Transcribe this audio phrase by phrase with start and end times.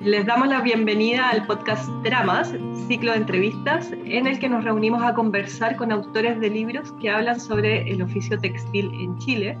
[0.00, 2.54] Les damos la bienvenida al podcast Dramas,
[2.88, 7.10] ciclo de entrevistas en el que nos reunimos a conversar con autores de libros que
[7.10, 9.58] hablan sobre el oficio textil en Chile.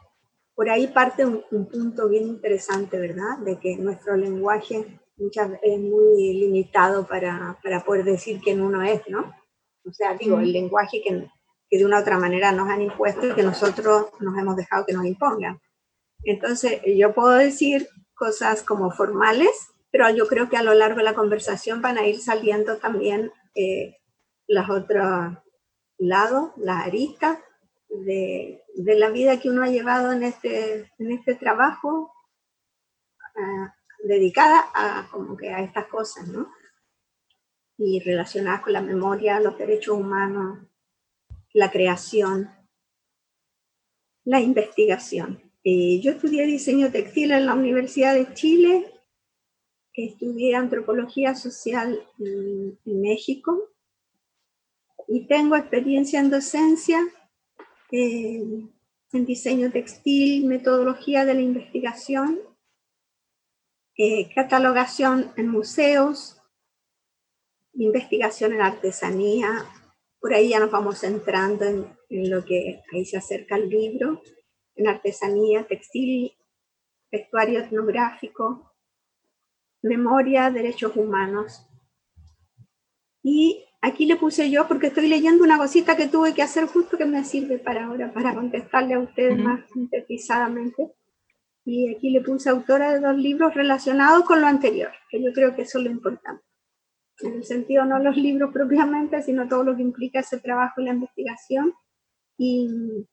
[0.56, 3.40] por ahí parte un punto bien interesante, ¿verdad?
[3.40, 9.02] De que nuestro lenguaje muchas es muy limitado para, para, poder decir quién uno es,
[9.08, 9.34] ¿no?
[9.86, 11.28] O sea, digo, el lenguaje que,
[11.70, 14.86] que de una u otra manera nos han impuesto y que nosotros nos hemos dejado
[14.86, 15.60] que nos impongan.
[16.24, 21.04] Entonces, yo puedo decir cosas como formales, pero yo creo que a lo largo de
[21.04, 23.98] la conversación van a ir saliendo también eh,
[24.48, 25.38] los otros
[25.98, 27.40] lados, las aristas
[27.90, 32.12] de, de, la vida que uno ha llevado en este, en este trabajo,
[33.36, 33.74] ah,
[34.08, 36.52] dedicada a, como que a estas cosas, ¿no?
[37.78, 40.60] Y relacionadas con la memoria, los derechos humanos,
[41.54, 42.50] la creación,
[44.24, 45.42] la investigación.
[45.64, 48.92] Eh, yo estudié diseño textil en la Universidad de Chile,
[49.94, 53.70] estudié antropología social en, México
[55.08, 57.00] y tengo experiencia en docencia,
[57.92, 58.66] eh,
[59.14, 62.40] en diseño textil, metodología de la investigación
[63.98, 66.40] eh, catalogación en museos,
[67.74, 69.66] investigación en artesanía,
[70.20, 74.22] por ahí ya nos vamos centrando en, lo que ahí se acerca el libro,
[74.76, 76.32] en artesanía, textil,
[77.12, 78.72] vestuario etnográfico,
[79.82, 81.68] memoria, derechos humanos.
[83.24, 87.00] Y aquí le puse yo porque estoy leyendo una cosita que tuve que hacer justo
[87.00, 90.97] que me sirve para ahora, para contestarle a ustedes más sintetizadamente
[91.70, 95.54] y aquí le puse autora de dos libros relacionados con lo anterior, que yo creo
[95.54, 96.42] que eso es lo importante.
[97.20, 100.86] En el sentido no los libros propiamente, sino todo lo que implica ese trabajo y
[100.86, 101.74] la investigación.
[102.38, 103.06] Y,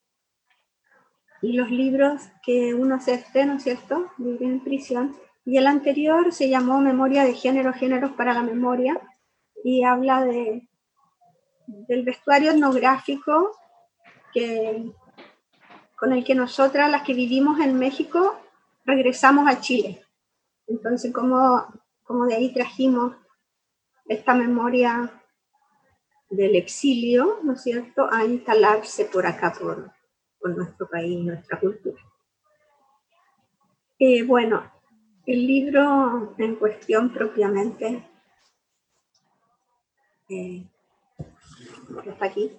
[1.42, 5.16] y los libros que uno se esté, ¿no es cierto?, vive en prisión.
[5.44, 9.00] Y el anterior se llamó Memoria de Género, Géneros para la Memoria,
[9.64, 10.68] y habla de,
[11.66, 13.50] del vestuario etnográfico
[14.32, 14.92] que,
[15.96, 18.38] con el que nosotras, las que vivimos en México,
[18.84, 20.04] regresamos a Chile.
[20.66, 21.66] Entonces, como,
[22.02, 23.16] como de ahí trajimos
[24.06, 25.22] esta memoria
[26.30, 29.90] del exilio, ¿no es cierto?, a instalarse por acá, por,
[30.38, 32.00] por nuestro país, nuestra cultura.
[33.98, 34.70] Eh, bueno,
[35.26, 38.06] el libro en cuestión propiamente
[40.28, 40.66] eh,
[42.06, 42.52] está aquí.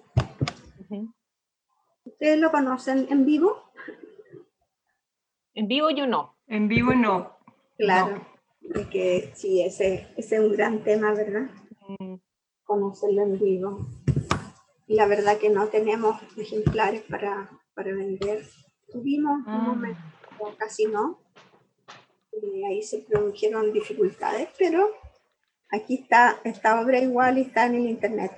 [2.04, 3.70] ¿Ustedes lo conocen en vivo?
[5.56, 6.36] En vivo yo no.
[6.48, 7.34] En vivo no.
[7.78, 8.20] Claro,
[8.74, 11.48] es que sí, ese, ese, es un gran tema, ¿verdad?
[11.98, 12.16] Mm.
[12.64, 13.86] Conocerlo en vivo.
[14.86, 18.44] Y la verdad que no tenemos ejemplares para, para vender.
[18.92, 19.58] Tuvimos un ah.
[19.68, 20.02] momento,
[20.58, 21.20] casi no.
[22.32, 24.90] Y ahí se produjeron dificultades, pero
[25.70, 28.32] aquí está esta obra igual y está en el internet.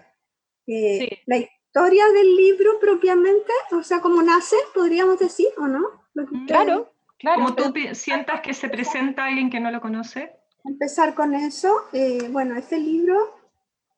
[0.68, 1.18] Eh, sí.
[1.26, 5.84] La historia del libro propiamente, o sea, como nace, podríamos decir, ¿o no?
[6.46, 6.92] Claro,
[7.22, 10.32] como tú sientas que se presenta alguien que no lo conoce.
[10.64, 11.72] Empezar con eso.
[11.92, 13.16] Eh, bueno, este libro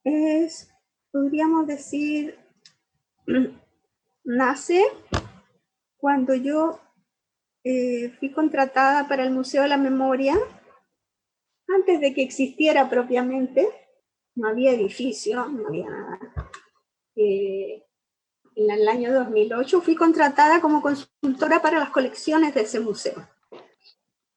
[0.03, 0.71] es,
[1.11, 2.37] podríamos decir,
[4.23, 4.83] nace
[5.97, 6.79] cuando yo
[7.63, 10.35] eh, fui contratada para el Museo de la Memoria,
[11.67, 13.67] antes de que existiera propiamente,
[14.35, 16.19] no había edificio, no había nada.
[17.15, 17.83] Eh,
[18.55, 23.27] en el año 2008 fui contratada como consultora para las colecciones de ese museo.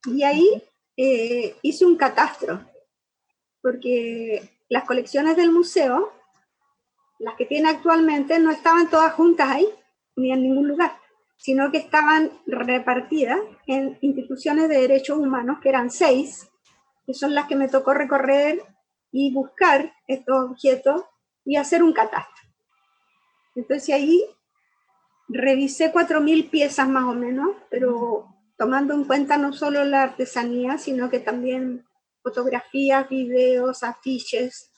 [0.06, 0.62] Y ahí
[0.96, 2.60] eh, hice un catastro,
[3.62, 6.12] porque las colecciones del museo
[7.18, 9.68] las que tiene actualmente, no estaban todas juntas ahí,
[10.16, 10.92] ni en ningún lugar,
[11.36, 16.50] sino que estaban repartidas en instituciones de derechos humanos, que eran seis,
[17.06, 18.62] que son las que me tocó recorrer
[19.10, 21.02] y buscar estos objetos
[21.44, 22.43] y hacer un catastro.
[23.54, 24.24] Entonces ahí
[25.28, 31.10] revisé 4.000 piezas más o menos, pero tomando en cuenta no solo la artesanía, sino
[31.10, 31.86] que también
[32.22, 34.70] fotografías, videos, afiches,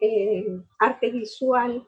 [0.00, 0.46] eh,
[0.78, 1.86] arte visual,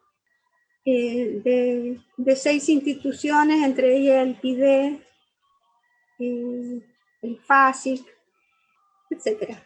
[0.85, 5.03] eh, de, seis instituciones, entre ellas el PIDE,
[6.19, 6.83] eh,
[7.23, 8.07] el FASIC,
[9.11, 9.59] etc.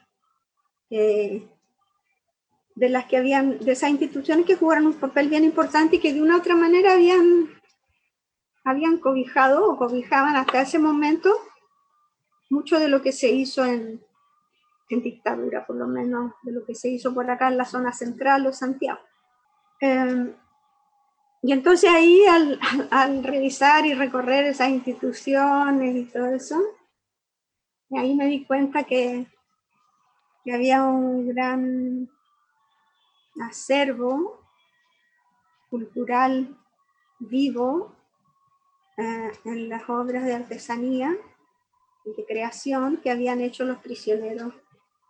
[2.80, 6.14] de las que habían, de esas instituciones que jugaron un papel bien importante y que
[6.14, 7.50] de una u otra manera habían
[8.64, 11.30] habían cobijado o cobijaban hasta ese momento
[12.48, 14.02] mucho de lo que se hizo en,
[14.88, 18.46] dictadura, por lo menos de lo que se hizo por acá en la zona central
[18.46, 18.98] o Santiago.
[19.78, 20.34] Em,
[21.42, 22.24] y entonces ahí
[22.90, 26.58] al, revisar y recorrer esas instituciones y todo eso,
[27.90, 29.26] ahí me di cuenta que,
[30.44, 32.10] que había un gran
[33.40, 34.40] acervo
[35.70, 36.58] cultural
[37.18, 37.94] vivo
[38.96, 41.16] eh, en las obras de artesanía
[42.04, 44.54] y de creación que habían hecho los prisioneros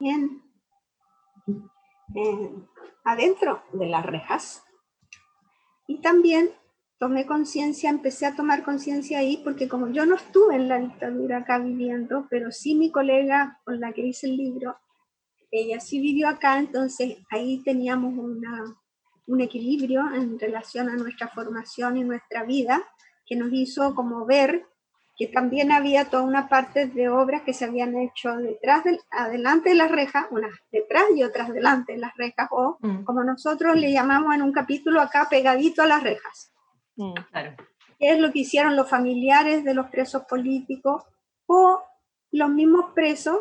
[0.01, 0.43] en,
[3.05, 4.65] adentro de las rejas.
[5.87, 6.51] Y también
[6.99, 11.39] tomé conciencia, empecé a tomar conciencia ahí, porque como yo no estuve en la dictadura
[11.39, 14.77] acá viviendo, pero sí mi colega con la que hice el libro,
[15.51, 18.77] ella sí vivió acá, entonces ahí teníamos una,
[19.27, 22.83] un equilibrio en relación a nuestra formación y nuestra vida,
[23.27, 24.67] que nos hizo como ver
[25.17, 29.69] que también había toda una parte de obras que se habían hecho detrás del, adelante
[29.69, 33.05] de las rejas, unas detrás y otras delante de las rejas, o mm.
[33.05, 36.55] como nosotros le llamamos en un capítulo acá, pegadito a las rejas.
[36.97, 37.55] Mm, claro.
[37.99, 41.05] es lo que hicieron los familiares de los presos políticos
[41.47, 41.83] o
[42.33, 43.39] los mismos presos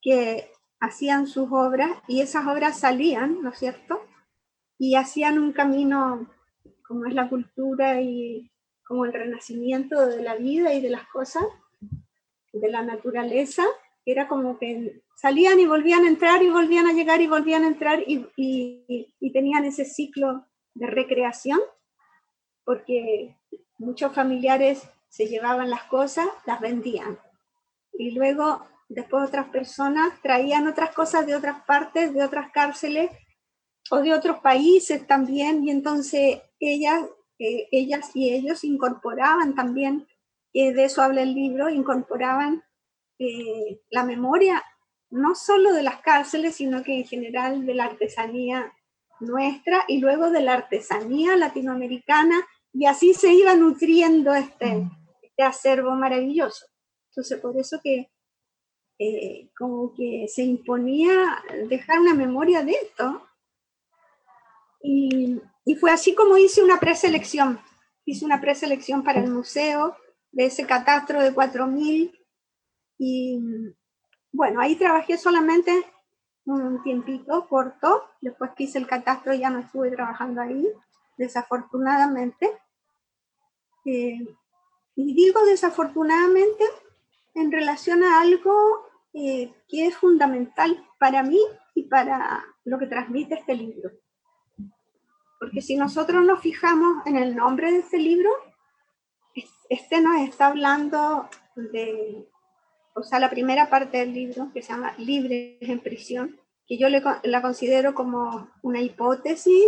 [0.00, 0.51] que
[0.82, 4.02] hacían sus obras y esas obras salían, ¿no es cierto?
[4.78, 6.28] Y hacían un camino
[6.86, 8.50] como es la cultura y
[8.84, 11.44] como el renacimiento de la vida y de las cosas,
[12.52, 13.62] de la naturaleza,
[14.04, 17.68] era como que salían y volvían a entrar y volvían a llegar y volvían a
[17.68, 21.60] entrar y, y, tenían ese ciclo de recreación,
[22.64, 23.36] porque
[23.78, 27.20] muchos familiares se llevaban las cosas, las vendían.
[27.92, 33.10] Y luego, después otras personas traían otras cosas de otras partes, de otras cárceles
[33.90, 37.04] o de otros países también, y entonces ellas,
[37.38, 40.06] eh, ellas y ellos incorporaban también,
[40.52, 42.62] eh, de eso habla el libro, incorporaban
[43.18, 44.62] eh, la memoria
[45.10, 48.72] no solo de las cárceles, sino que en general de la artesanía
[49.20, 52.36] nuestra y luego de la artesanía latinoamericana,
[52.72, 54.90] y así se iba nutriendo este, mm.
[55.22, 56.66] este acervo maravilloso.
[57.10, 58.11] Entonces, por eso que
[59.58, 63.26] como que se imponía dejar una memoria de esto,
[64.82, 67.60] y, y fue así como hice una preselección.
[68.04, 69.96] Hice una preselección para el museo
[70.32, 72.18] de ese catastro de 4.000
[72.98, 73.38] y
[74.32, 75.84] bueno, ahí trabajé solamente
[76.44, 80.66] un tiempito corto, después que hice el catastro ya no estuve trabajando ahí,
[81.16, 82.58] desafortunadamente.
[83.84, 84.18] Eh,
[84.94, 86.64] y digo desafortunadamente
[87.34, 91.40] en relación a algo eh, que es fundamental para mí
[91.74, 93.90] y para lo que transmite este libro.
[95.38, 98.30] Porque si nosotros nos fijamos en el nombre de este libro,
[99.68, 102.28] este nos está hablando de,
[102.94, 106.88] o sea, la primera parte del libro, que se llama Libres en prisión, que yo
[106.88, 109.64] la considero como una hipótesis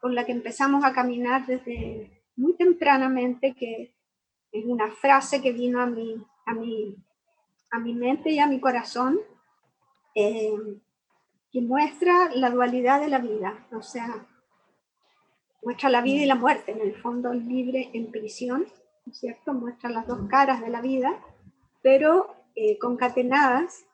[0.00, 3.94] con la que empezamos a caminar desde muy tempranamente, que
[4.52, 6.96] es una frase que vino a mi, a mi,
[7.70, 9.18] a mi mente y a mi corazón,
[10.14, 10.56] eh,
[11.52, 14.26] que muestra la dualidad de la vida, o sea,
[15.62, 18.66] muestra la vida y la muerte, en el fondo libre en prisión,
[19.12, 19.52] cierto?
[19.52, 21.20] Muestra las dos caras de la vida,
[21.82, 23.84] pero eh, concatenadas,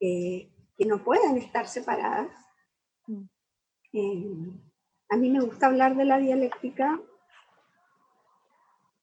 [0.00, 2.30] eh, que no pueden estar separadas.
[3.06, 4.50] Mm.
[5.08, 7.00] A mí me gusta hablar de la dialéctica,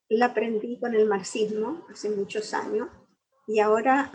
[0.10, 2.88] la aprendí con el marxismo hace muchos años
[3.48, 4.12] y ahora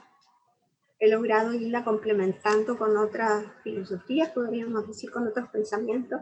[0.99, 6.21] he logrado irla complementando con otras filosofías, podríamos decir, con otros pensamientos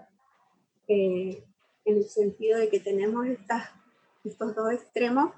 [0.88, 1.45] en
[1.85, 3.69] el sentido de que tenemos estas,
[4.25, 5.33] estos dos extremos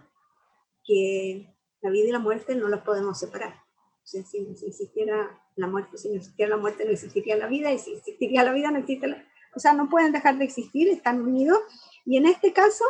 [0.85, 3.55] que la vida y la muerte no los podemos separar.
[4.05, 7.79] si, si, existiera la muerte, si no existiera la muerte, no existiría la vida, y
[7.79, 9.25] si existiría la vida, no existe la...
[9.55, 11.59] O sea, no pueden dejar de existir, están unidos.
[12.07, 12.85] Y en este caso,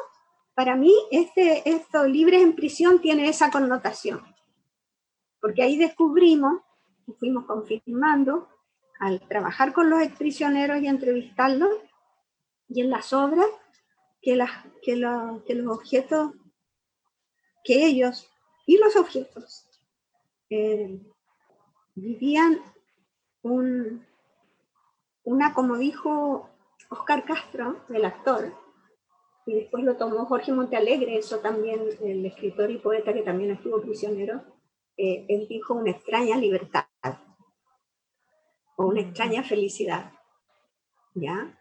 [0.55, 4.21] para mí, este, esto, libres en prisión, tiene esa connotación.
[5.43, 6.63] Porque ahí descubrimos,
[7.19, 8.49] fuimos confirmando,
[9.01, 11.73] al trabajar con los exprisioneros y entrevistarlos,
[12.69, 13.49] y en las obras,
[14.23, 14.51] que, las,
[14.83, 14.95] que,
[15.45, 16.31] que los objetos,
[17.65, 18.31] que ellos
[18.67, 19.67] y los objetos
[20.49, 21.01] eh,
[21.97, 22.61] vivían
[23.43, 24.07] un,
[25.25, 26.49] una, como dijo
[26.89, 28.55] Oscar Castro, el actor,
[29.45, 33.83] y después lo tomó Jorge Montealegre, eso también, el escritor y poeta que también estuvo
[33.83, 34.41] prisionero,
[34.97, 36.85] eh, él dijo una extraña libertad
[38.77, 40.13] o una extraña felicidad,
[41.15, 41.59] ¿ya?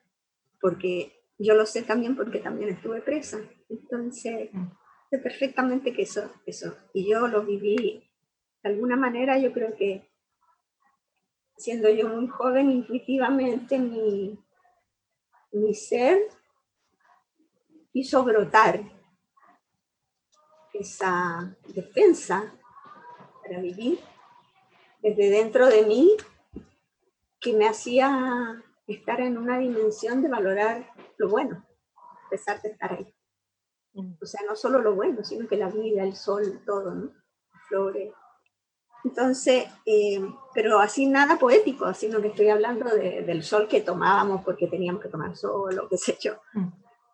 [0.60, 4.50] Porque yo lo sé también porque también estuve presa, entonces
[5.10, 8.08] sé perfectamente que eso, eso, y yo lo viví.
[8.64, 10.10] De alguna manera, yo creo que
[11.58, 14.40] siendo yo muy joven, intuitivamente mi,
[15.52, 16.20] mi ser
[17.94, 18.82] hizo brotar
[20.74, 22.54] esa defensa
[23.52, 24.00] para vivir
[25.02, 26.10] desde dentro de mí
[27.40, 31.66] que me hacía estar en una dimensión de valorar lo bueno,
[31.96, 33.14] a pesar de estar ahí.
[33.94, 34.14] Mm.
[34.22, 37.12] O sea, no solo lo bueno, sino que la vida, el sol, todo, ¿no?
[37.68, 38.14] Flores.
[39.04, 40.22] Entonces, eh,
[40.54, 45.10] pero así nada poético, sino que estoy hablando del sol que tomábamos porque teníamos que
[45.10, 46.36] tomar sol o qué sé yo.
[46.54, 46.70] Mm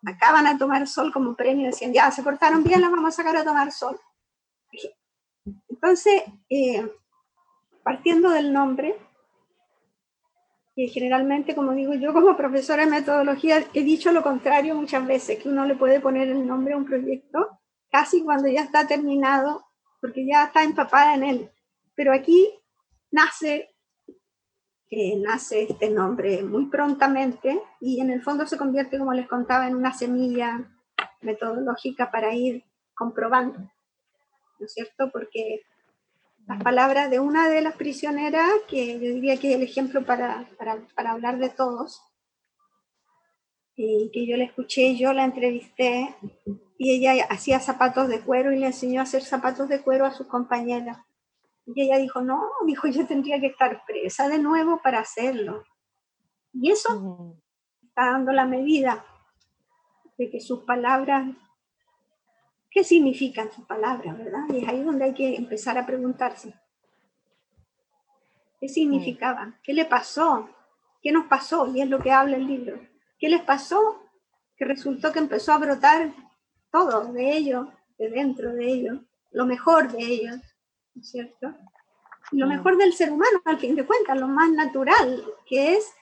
[0.05, 3.35] acaban a tomar sol como premio, decían, ya, se portaron bien, las vamos a sacar
[3.35, 3.99] a tomar sol.
[5.81, 6.91] Entonces, eh,
[7.83, 8.95] partiendo del nombre,
[10.75, 15.37] y generalmente, como digo yo como profesora de metodología, he dicho lo contrario muchas veces,
[15.37, 17.59] que uno le puede poner el nombre a un proyecto
[17.91, 19.65] casi cuando ya está terminado,
[20.01, 21.51] porque ya está empapada en él.
[21.95, 22.49] Pero aquí
[23.11, 23.69] nace
[25.17, 29.75] nace este nombre muy prontamente y en el fondo se convierte, como les contaba, en
[29.75, 30.71] una semilla
[31.21, 32.63] metodológica para ir
[32.95, 33.59] comprobando,
[34.59, 35.09] ¿no es cierto?
[35.11, 35.61] Porque
[36.47, 40.47] las palabras de una de las prisioneras, que yo diría que es el ejemplo para,
[40.57, 42.01] para, para hablar de todos,
[43.75, 46.15] y que yo la escuché, yo la entrevisté,
[46.77, 50.11] y ella hacía zapatos de cuero y le enseñó a hacer zapatos de cuero a
[50.11, 50.97] sus compañeras.
[51.65, 55.63] Y ella dijo, no, dijo, yo tendría que estar presa de nuevo para hacerlo.
[56.53, 57.35] Y eso
[57.83, 59.05] está dando la medida
[60.17, 61.27] de que sus palabras,
[62.77, 64.45] ¿qué significan sus palabras, verdad?
[64.49, 66.53] Y es ahí donde hay que empezar a preguntarse.
[68.59, 69.57] ¿Qué significaban?
[69.63, 70.47] ¿Qué le pasó?
[71.01, 71.65] ¿Qué nos pasó?
[71.73, 72.79] Y es lo que habla el libro.
[73.17, 74.03] ¿Qué les pasó?
[74.55, 76.13] Que resultó que empezó a brotar
[76.71, 77.67] todo de ellos,
[77.97, 78.99] de dentro de ellos,
[79.31, 80.35] lo mejor de ellos,
[81.01, 81.55] cierto?
[82.31, 85.95] lo mejor del ser humano, al fin de cuentas, lo más natural, que es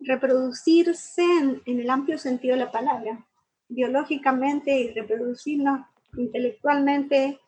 [0.00, 3.26] reproducirse en, el amplio sentido de la palabra,
[3.68, 5.80] biológicamente y reproducirnos
[6.16, 7.40] intelectualmente,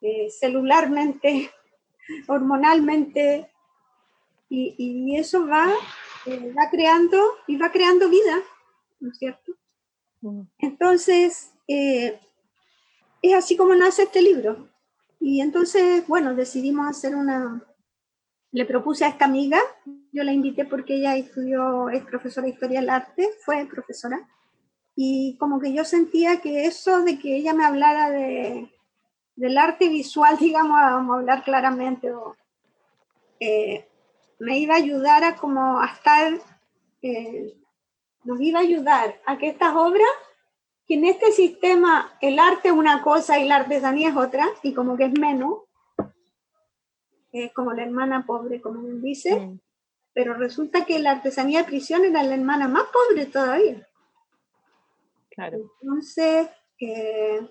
[0.00, 1.50] eh, celularmente,
[2.28, 3.50] hormonalmente,
[4.50, 5.70] y, eso va,
[6.26, 8.38] eh, va creando y va creando vida,
[9.00, 9.52] ¿no es cierto?
[10.58, 12.18] Entonces, eh,
[13.22, 14.68] es así como nace este libro.
[15.20, 17.62] Y entonces, bueno, decidimos hacer una...
[18.50, 19.60] Le propuse a esta amiga,
[20.10, 24.26] yo la invité porque ella estudió, es profesora de historia del arte, fue profesora,
[25.00, 28.68] y como que yo sentía que eso de que ella me hablara de,
[29.36, 32.12] del arte visual, digamos, vamos a hablar claramente,
[33.38, 33.86] eh,
[34.40, 36.32] me iba a ayudar a como a estar,
[37.02, 37.56] eh,
[38.24, 40.08] nos iba a ayudar a que estas obras
[40.84, 44.74] que en este sistema el arte es una cosa y la artesanía es otra, y
[44.74, 45.60] como que es menos,
[47.30, 49.60] es como la hermana pobre, como dice, mm.
[50.12, 53.87] pero resulta que la artesanía de prisión era la hermana más pobre todavía.
[55.38, 55.70] Claro.
[55.80, 56.48] Entonces,
[56.80, 57.48] eh,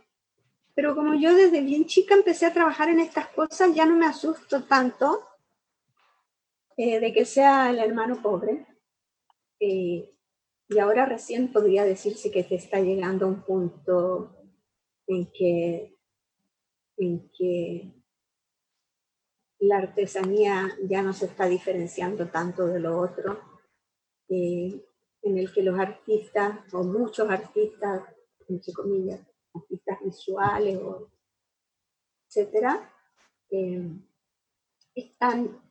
[0.76, 4.06] pero como yo desde bien chica empecé a trabajar en estas cosas, ya no me
[4.06, 5.26] asusto tanto
[6.76, 8.68] eh, de que sea el hermano pobre.
[9.62, 10.14] Eh,
[10.68, 14.36] y ahora recién podría decirse que te está llegando a un punto
[15.08, 15.98] en que,
[16.98, 17.94] en que
[19.60, 23.40] la artesanía ya no se está diferenciando tanto de lo otro,
[24.28, 24.84] eh,
[25.22, 28.04] en el que los artistas, o muchos artistas,
[28.48, 29.22] entre comillas,
[29.54, 31.10] artistas visuales, o
[32.28, 32.94] etcétera,
[33.50, 33.90] eh,
[34.96, 35.62] están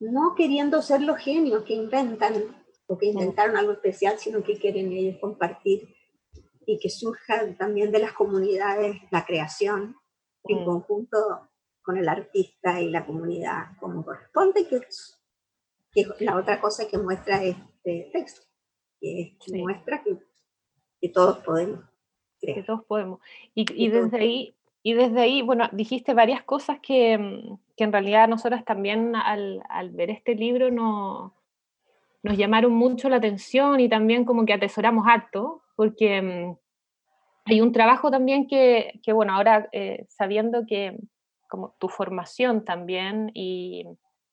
[0.00, 2.62] no queriendo ser los genios que inventan
[2.98, 5.94] que inventaron algo especial, sino que quieren ellos compartir
[6.66, 9.96] y que surja también de las comunidades la creación
[10.44, 11.50] en conjunto
[11.82, 15.20] con el artista y la comunidad como corresponde, que es,
[15.90, 18.42] que la otra cosa que muestra este texto,
[19.02, 20.16] que, muestra que,
[21.00, 21.80] que, todos podemos.
[22.40, 23.20] Que todos podemos.
[23.54, 27.92] Y, y desde ahí, y desde ahí, bueno, dijiste varias cosas que, mm, que en
[27.92, 31.34] realidad nosotras también al, al ver este libro no,
[32.22, 36.56] nos llamaron mucho la atención y también como que atesoramos harto, porque mm,
[37.46, 40.96] hay un trabajo también que, que bueno, ahora eh, sabiendo que
[41.48, 43.84] como tu formación también y,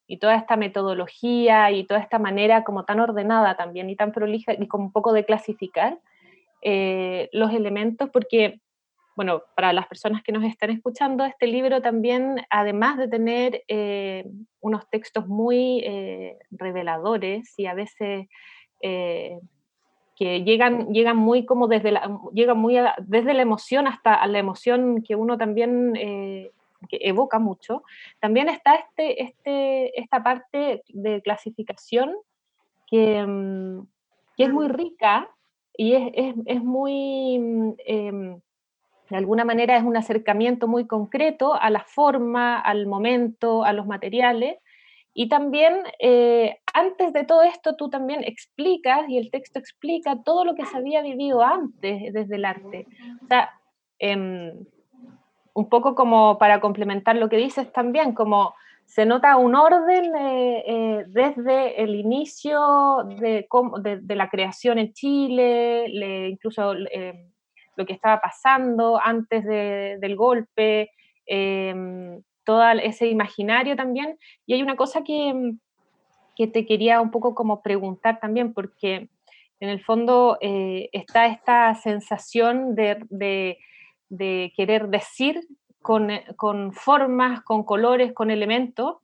[0.09, 4.53] y, toda esta metodología y toda esta manera como tan ordenada también y tan prolija
[4.53, 5.99] y con un poco de clasificar
[6.61, 8.59] eh, los elementos, porque,
[9.15, 14.25] bueno, para las personas que nos están escuchando, este libro también, además de tener eh,
[14.59, 15.85] unos textos muy
[16.51, 18.27] reveladores y a veces
[18.81, 25.01] que llegan, llegan muy como desde la, llegan muy desde la emoción hasta la emoción
[25.01, 25.93] que uno también
[26.87, 27.83] que evoca mucho,
[28.19, 32.15] también está este, este, esta parte de clasificación
[32.87, 33.87] que, mm,
[34.37, 35.29] que es muy rica
[35.75, 38.41] y es, es, es muy, mm, em,
[39.09, 43.87] de alguna manera es un acercamiento muy concreto a la forma, al momento, a los
[43.87, 44.57] materiales.
[45.13, 50.45] Y también, eh, antes de todo esto, tú también explicas, y el texto explica todo
[50.45, 52.85] lo que se había vivido antes desde el arte.
[53.23, 53.49] O sea,
[53.97, 54.53] eh,
[55.59, 60.63] un poco como para complementar lo que dices también, como se nota un orden eh,
[60.65, 63.45] eh, desde el inicio de,
[64.01, 65.85] de, la creación en Chile,
[66.29, 67.27] incluso eh,
[67.75, 70.91] lo que estaba pasando antes del golpe,
[72.45, 74.17] todo ese imaginario también.
[74.45, 75.55] Y hay una cosa que,
[76.37, 79.09] que, te quería un poco como preguntar también, porque
[79.59, 83.59] en el fondo está esta sensación de
[84.09, 85.47] de querer decir
[86.09, 88.97] eh, con, formas, con colores, con elementos,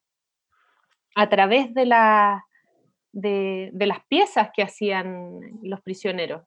[1.16, 2.46] a través de, la,
[3.12, 6.44] de, las piezas que hacían los prisioneros.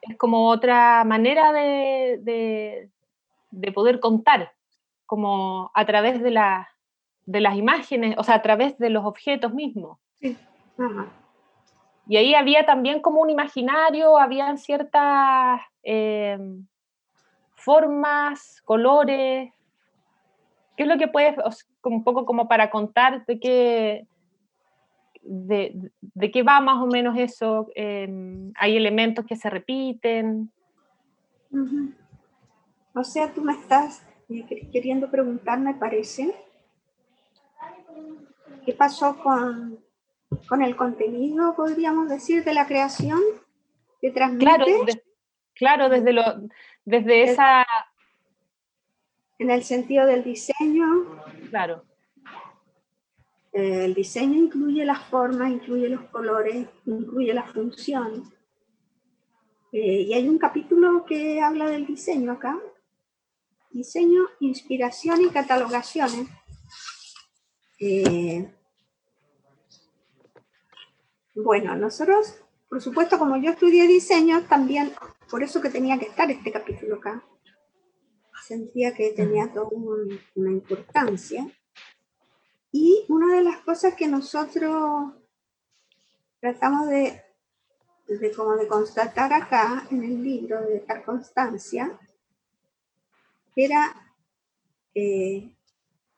[0.00, 2.90] Es como otra manera de,
[3.74, 4.52] poder contar,
[5.06, 6.30] como a través de,
[7.26, 9.98] de las imágenes, o sea, a través de los objetos mismos.
[12.06, 15.60] Y ahí había también como un imaginario, habían ciertas...
[15.82, 16.38] Eh,
[17.64, 19.52] formas, colores?
[20.76, 21.36] ¿Qué es lo que puedes,
[21.84, 24.06] un poco como para contar de qué,
[25.22, 25.90] de,
[26.32, 27.68] qué va más o menos eso?
[27.74, 30.50] Em, ¿Hay elementos que se repiten?
[32.94, 36.34] O sea, tú me estás eh, queriendo preguntar, me parece,
[38.64, 39.78] ¿qué pasó con,
[40.48, 43.20] con el contenido, podríamos decir, de la creación
[44.00, 44.44] que transmite?
[44.44, 44.66] Claro,
[45.54, 46.22] claro desde lo
[46.84, 47.66] desde esa...
[49.38, 50.86] En el sentido del diseño.
[51.50, 51.84] Claro.
[53.52, 58.32] El diseño incluye las formas, incluye los colores, incluye la función.
[59.72, 62.58] Eh, y hay un capítulo que habla del diseño acá.
[63.70, 66.28] Diseño, inspiración y catalogaciones.
[67.80, 68.48] Eh,
[71.34, 72.36] bueno, nosotros,
[72.68, 74.92] por supuesto, como yo estudié diseño, también
[75.30, 77.24] por eso que tenía que estar este capítulo acá.
[78.46, 79.68] Sentía que tenía toda
[80.34, 81.46] una importancia.
[82.70, 85.14] Y una de las cosas que nosotros
[86.40, 87.22] tratamos de,
[88.08, 91.98] de, como de constatar acá en el libro, de esta constancia,
[93.56, 93.94] era
[94.94, 95.54] eh,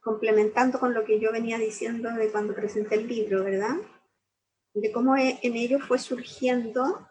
[0.01, 3.77] complementando con lo que yo venía diciendo de cuando presenté el libro, ¿verdad?
[4.75, 7.09] De cómo e, en ello fue surgiendo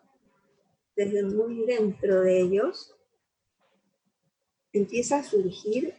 [0.96, 2.96] desde muy dentro de ellos,
[4.72, 5.94] empieza a surgir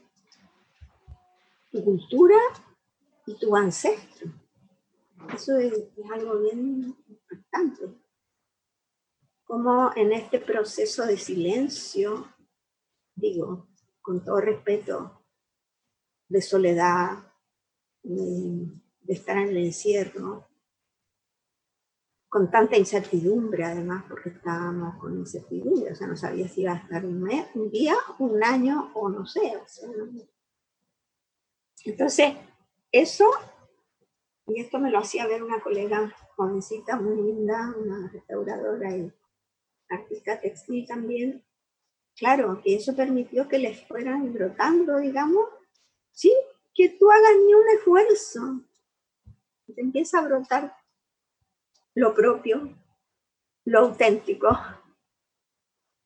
[1.71, 2.37] tu cultura
[3.27, 4.33] y tu ancestro.
[5.35, 5.73] Eso es,
[6.13, 7.89] algo bien importante.
[9.45, 12.33] Como en este proceso de silencio,
[13.15, 13.69] digo,
[14.01, 15.23] con todo respeto,
[16.29, 17.33] de soledad,
[18.03, 18.73] de
[19.07, 20.47] estar en el encierro,
[22.29, 26.77] con tanta incertidumbre además, porque estábamos con incertidumbre, o sea, no sabía si iba a
[26.77, 29.53] estar un mes, un día, un año o no sé.
[31.85, 32.35] Entonces,
[32.91, 33.31] eso,
[34.47, 39.13] y esto me lo hacía ver una colega jovencita muy linda, una restauradora y
[39.89, 41.45] artista textil también,
[42.17, 45.47] claro, que eso permitió que les fueran brotando, digamos,
[46.11, 46.35] sin
[46.75, 48.61] que tú hagas ni un esfuerzo.
[49.75, 50.76] Te empieza a brotar
[51.97, 52.73] lo propio,
[53.65, 54.49] lo auténtico,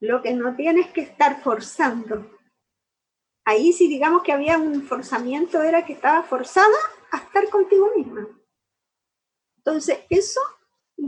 [0.00, 2.40] lo que no tienes que estar forzando
[3.50, 6.78] ahí sí digamos que había un forzamiento, era que estaba forzada
[7.10, 8.26] a estar contigo misma.
[9.58, 10.40] Entonces, eso,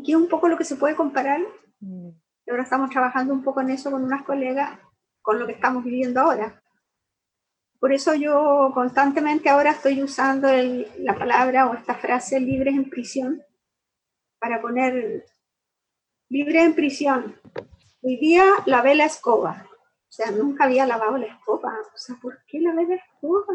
[0.05, 1.41] que es un poco lo que se puede comparar,
[1.81, 2.09] mm.
[2.51, 4.79] ahora estamos trabajando un poco en eso con unas colegas,
[5.23, 6.61] con lo que estamos viviendo ahora.
[7.79, 10.49] Por eso yo constantemente ahora estoy usando
[10.99, 13.43] la palabra o esta frase libres en prisión
[14.43, 15.25] para poner
[16.29, 17.41] libres en prisión.
[18.03, 19.69] Hoy día lavé la escoba.
[19.71, 21.73] O sea, nunca había lavado la escoba.
[21.95, 23.47] O sea, ¿por qué lavé la escoba?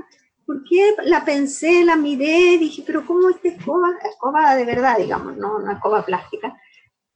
[0.45, 2.57] ¿Por qué la pensé, la miré?
[2.57, 3.89] Dije, pero ¿cómo esta escoba?
[4.09, 6.57] Escoba de verdad, digamos, no una escoba plástica.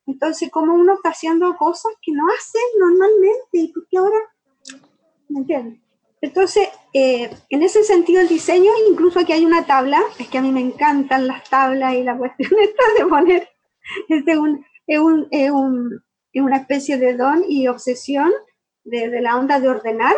[0.05, 3.47] Entonces, ¿cómo uno está haciendo cosas que no hace normalmente?
[3.53, 4.19] ¿Y por qué ahora?
[5.29, 5.81] ¿Me entiendes?
[6.19, 10.41] Entonces, eh, en ese sentido, el diseño, incluso aquí hay una tabla, es que a
[10.41, 13.49] mí me encantan las tablas y la cuestión esta de poner,
[14.09, 18.31] es, un, es, un, es, un, es, una especie de don y obsesión
[18.83, 20.15] de, de, la onda de ordenar,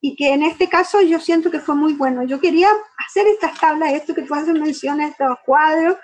[0.00, 2.24] y que en este caso yo siento que fue muy bueno.
[2.24, 2.68] Yo quería
[3.06, 5.96] hacer estas tablas, esto que tú haces mención, estos cuadros,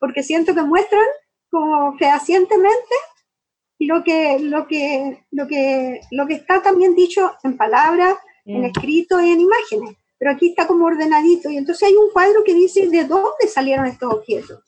[0.00, 1.06] porque siento que muestran
[1.50, 2.94] como fehacientemente
[3.78, 8.64] lo que, lo que, lo que, lo que está también dicho en palabras, en mm.
[8.64, 11.50] escrito y en imágenes, pero aquí está como ordenadito.
[11.50, 14.62] Y entonces hay un cuadro que dice de dónde salieron estos objetos.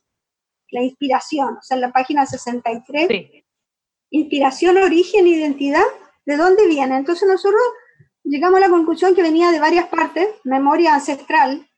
[0.70, 3.08] La inspiración, o sea, en la página 63.
[4.10, 5.84] Inspiración, origen, identidad,
[6.24, 6.96] ¿de dónde viene?
[6.96, 7.60] Entonces nosotros
[8.22, 11.68] llegamos a la conclusión que venía de varias partes, memoria ancestral,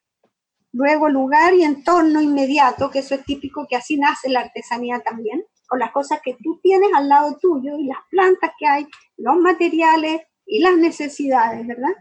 [0.72, 5.44] luego lugar y entorno inmediato, que eso es típico que así nace la artesanía también,
[5.66, 9.36] con las cosas que tú tienes al lado tuyo y las plantas que hay, los
[9.36, 11.94] materiales, y las necesidades, ¿verdad?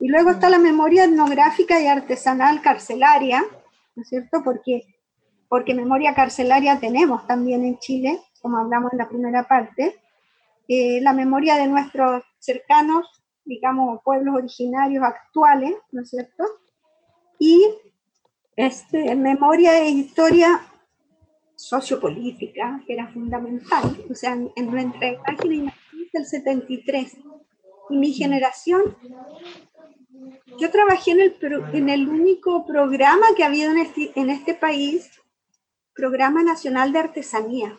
[0.00, 3.44] Y luego está la memoria etnográfica y artesanal carcelaria,
[3.94, 4.42] ¿no es cierto?
[4.44, 4.82] Porque,
[5.52, 10.00] porque memoria carcelaria tenemos también en Chile, como hablamos en la primera parte,
[10.66, 13.06] eh, la memoria de nuestros cercanos,
[13.44, 16.42] digamos, pueblos originarios actuales, ¿no es cierto?
[17.38, 17.62] Y
[18.56, 20.58] este, memoria e historia
[21.54, 25.70] sociopolítica, que era fundamental, o sea, en, nuestra imagen
[26.14, 27.14] del 73
[27.90, 28.96] mi generación,
[30.58, 31.36] yo trabajé en el,
[31.74, 35.10] en el único programa que ha habido en este, en este país,
[35.94, 37.78] Programa Nacional de Artesanía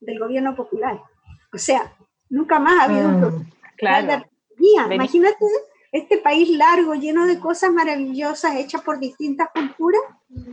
[0.00, 1.00] del Gobierno Popular.
[1.52, 1.94] O sea,
[2.28, 3.20] nunca más ha habido un mm,
[3.78, 4.94] programa de artesanía.
[4.94, 5.46] Imagínate
[5.92, 10.00] este país largo, lleno de cosas maravillosas hechas por distintas culturas,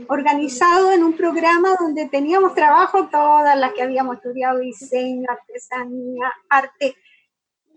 [0.10, 6.96] organizado en un programa donde teníamos trabajo todas las que habíamos estudiado diseño, artesanía, arte,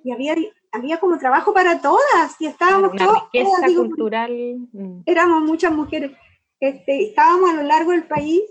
[0.03, 0.35] y había
[0.73, 3.25] había como trabajo para todas y estábamos todas,
[3.77, 4.33] cultural.
[4.73, 5.03] Mm.
[5.05, 6.13] Éramos muchas mujeres.
[6.59, 8.43] Este, estábamos a lo largo del país.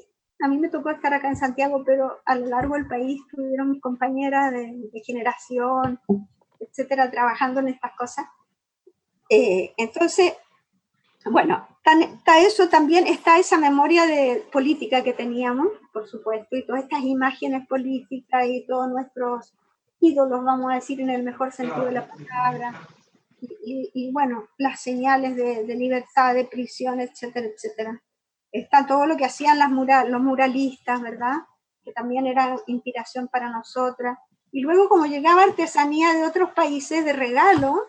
[0.43, 3.71] A mí me tocó estar acá en Santiago, pero a lo largo del país estuvieron
[3.71, 5.99] mis compañeras de, generación,
[6.59, 8.25] etcétera, trabajando en estas cosas.
[9.29, 10.33] Eh, entonces,
[11.25, 16.83] bueno, está eso también, está esa memoria de política que teníamos, por supuesto, y todas
[16.83, 19.53] estas imágenes políticas y todos nuestros
[19.99, 22.73] ídolos, vamos a decir, en el mejor sentido de la palabra.
[23.63, 28.01] Y, bueno, las señales de, libertad, de prisión, etcétera, etcétera.
[28.51, 31.37] Está todo lo que hacían las mural, los muralistas, ¿verdad?
[31.83, 34.17] Que también era inspiración para nosotras.
[34.51, 37.85] Y luego, como llegaba artesanía de otros países de regalo,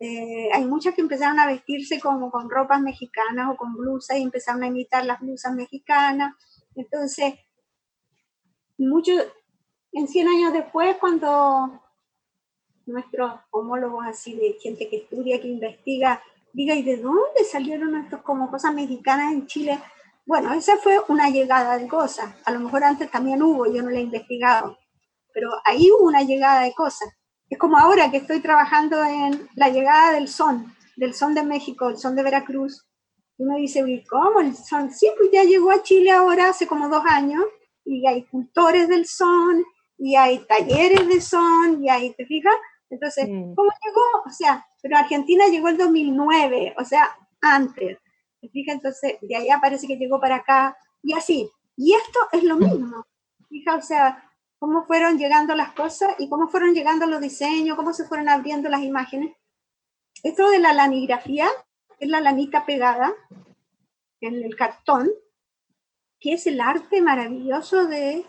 [0.00, 4.22] eh, hay muchas que empezaron a vestirse como con ropas mexicanas o con blusas y
[4.22, 6.34] empezaron a imitar las blusas mexicanas.
[6.74, 7.34] Entonces,
[8.76, 9.24] muchos
[9.92, 11.80] en 100 años después, cuando
[12.86, 16.22] nuestros homólogos así de gente que estudia, que investiga,
[16.54, 19.78] diga, ¿y de dónde salieron estos como cosas mexicanas en Chile?
[20.24, 22.34] Bueno, esa fue una llegada de cosas.
[22.46, 24.78] A lo mejor antes también hubo, yo no la he investigado,
[25.34, 27.08] pero ahí hubo una llegada de cosas.
[27.50, 31.90] Es como ahora que estoy trabajando en la llegada del son, del son de México,
[31.90, 32.86] el son de Veracruz.
[33.36, 34.90] Uno dice, ¿cómo el son?
[34.90, 37.42] Sí, pues ya llegó a Chile ahora hace como dos años
[37.84, 39.64] y hay cultores del son
[39.98, 42.54] y hay talleres de son, y hay, ¿te fijas?
[42.90, 43.54] Entonces, mm.
[43.54, 44.22] ¿cómo llegó?
[44.26, 47.98] O sea, pero Argentina llegó el 2009, o sea, antes.
[48.40, 48.76] ¿Te fijas?
[48.76, 51.50] Entonces, de allá parece que llegó para acá, y así.
[51.76, 53.06] Y esto es lo mismo.
[53.48, 57.92] Fija, o sea, cómo fueron llegando las cosas y cómo fueron llegando los diseños, cómo
[57.92, 59.36] se fueron abriendo las imágenes.
[60.22, 61.48] Esto de la lanigrafía,
[62.00, 63.12] es la lanita pegada
[64.20, 65.10] en el cartón,
[66.18, 68.24] que es el arte maravilloso de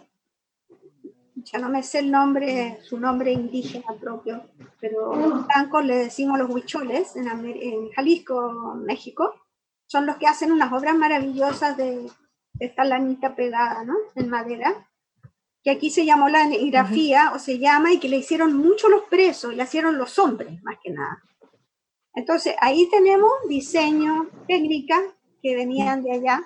[1.36, 4.44] ya no me sé el nombre, su nombre indígena propio,
[4.80, 9.34] pero los blancos le decimos los huicholes en, en, Jalisco, México,
[9.86, 12.10] son los que hacen unas obras maravillosas de,
[12.60, 13.96] esta lanita pegada, ¿no?
[14.16, 14.88] En madera,
[15.64, 19.04] que aquí se llamó la grafía, o se llama, y que le hicieron mucho los
[19.04, 21.22] presos, y le hicieron los hombres, más que nada.
[22.14, 25.02] Entonces, ahí tenemos diseño, técnicas
[25.42, 26.42] que venían de allá.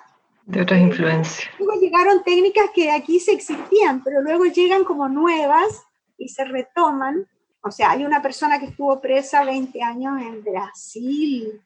[0.50, 1.48] De otras influencias.
[1.58, 5.84] Luego llegaron técnicas que aquí se existían, pero luego llegan como nuevas
[6.18, 7.26] y se retoman.
[7.62, 11.62] O sea, hay una persona que estuvo presa 20 años en Brasil,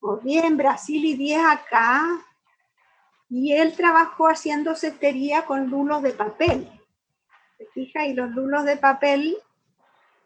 [0.00, 2.24] o bien en Brasil y 10 acá,
[3.28, 6.70] y él trabajó haciendo cestería con lulos de papel.
[7.58, 8.06] ¿Se fija?
[8.06, 9.36] Y los lulos de papel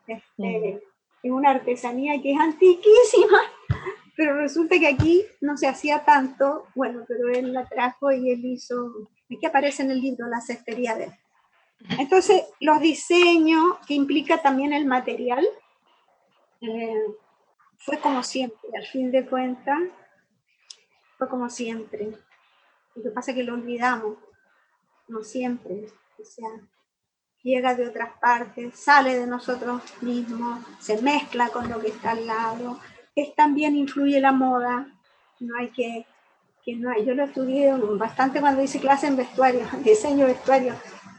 [0.06, 0.82] este,
[1.22, 3.40] es una artesanía que es antiquísima,
[4.20, 8.44] pero resulta que aquí no se hacía tanto, bueno, pero él la trajo y él
[8.44, 11.12] hizo, es que aparece en el libro la cestería de él.
[11.98, 15.42] Entonces, los diseños, que implica también el material,
[16.60, 17.02] eh,
[17.78, 19.78] fue como siempre, al fin de cuentas,
[21.16, 22.12] fue como siempre.
[22.96, 24.18] Lo que pasa es que lo olvidamos,
[25.08, 25.86] no siempre.
[26.20, 26.50] O sea,
[27.42, 32.26] llega de otras partes, sale de nosotros mismos, se mezcla con lo que está al
[32.26, 32.78] lado.
[33.20, 34.86] Es también influye la moda,
[35.40, 36.06] no hay que,
[36.64, 37.04] que no hay.
[37.04, 40.74] Yo lo estudié bastante cuando hice clase en vestuario, diseño vestuario,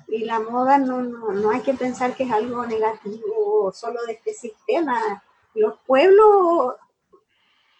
[0.08, 4.14] y la moda no, no, no hay que pensar que es algo negativo solo de
[4.14, 5.24] este sistema.
[5.54, 6.76] Los pueblos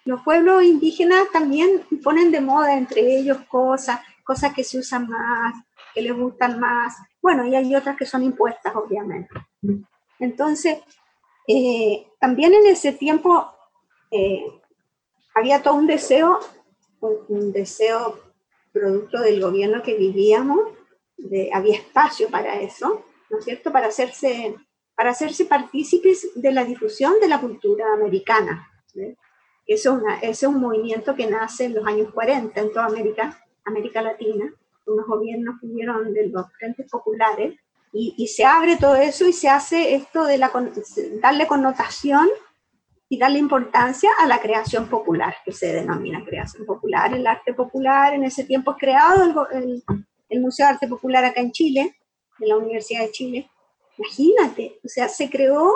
[0.04, 5.54] los pueblos indígenas también ponen de moda entre ellos cosas, cosas que se usan más,
[5.94, 6.96] que les gustan más.
[7.22, 9.30] Bueno, y hay otras que son impuestas, obviamente.
[10.20, 10.80] Entonces,
[11.48, 13.54] eh, también en ese tiempo
[14.12, 14.46] eh,
[15.34, 16.40] había todo un deseo,
[17.00, 18.20] un, deseo
[18.72, 20.60] producto del gobierno que vivíamos,
[21.18, 23.72] de, había espacio para eso, ¿no es cierto?
[23.72, 24.56] Para hacerse,
[24.96, 28.68] para hacerse partícipes de la difusión de la cultura americana.
[29.66, 29.90] Ese
[30.22, 34.54] es, un movimiento que nace en los años 40 en toda América, América Latina,
[34.86, 37.58] unos gobiernos que vinieron de los frentes populares,
[37.94, 40.50] y, se abre todo eso y se hace esto de la,
[41.22, 42.30] darle connotación
[43.12, 48.14] y darle importancia a la creación popular, que se denomina creación popular, el arte popular,
[48.14, 49.84] en ese tiempo creado el,
[50.30, 51.98] el Museo de Arte Popular acá en Chile,
[52.40, 53.52] de la Universidad de Chile.
[53.98, 55.74] Imagínate, o sea, se creó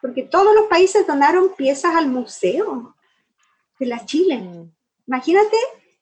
[0.00, 2.94] porque todos los países donaron piezas al museo
[3.80, 4.38] de la Chile.
[4.38, 4.70] Mm.
[5.08, 5.56] Imagínate,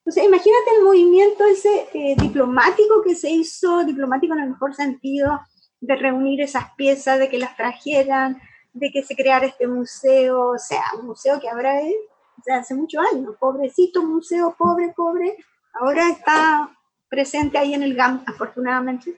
[0.04, 4.74] o sea, imagínate el movimiento ese eh, diplomático que se hizo, diplomático en el mejor
[4.74, 5.40] sentido,
[5.80, 8.38] de reunir esas piezas, de que las trajeran,
[8.76, 12.74] de que se creara este museo, o sea, un museo que habrá o sea, hace
[12.74, 15.36] muchos años, pobrecito museo, pobre, pobre,
[15.72, 16.70] ahora está
[17.08, 19.14] presente ahí en el GAM, afortunadamente,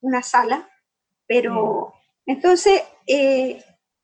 [0.00, 0.68] una sala,
[1.26, 1.92] pero
[2.26, 2.30] mm.
[2.30, 3.62] entonces, eh,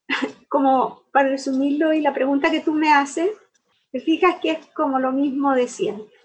[0.48, 3.31] como para resumirlo y la pregunta que tú me haces,
[3.92, 6.16] te fijas que es como lo mismo de siempre,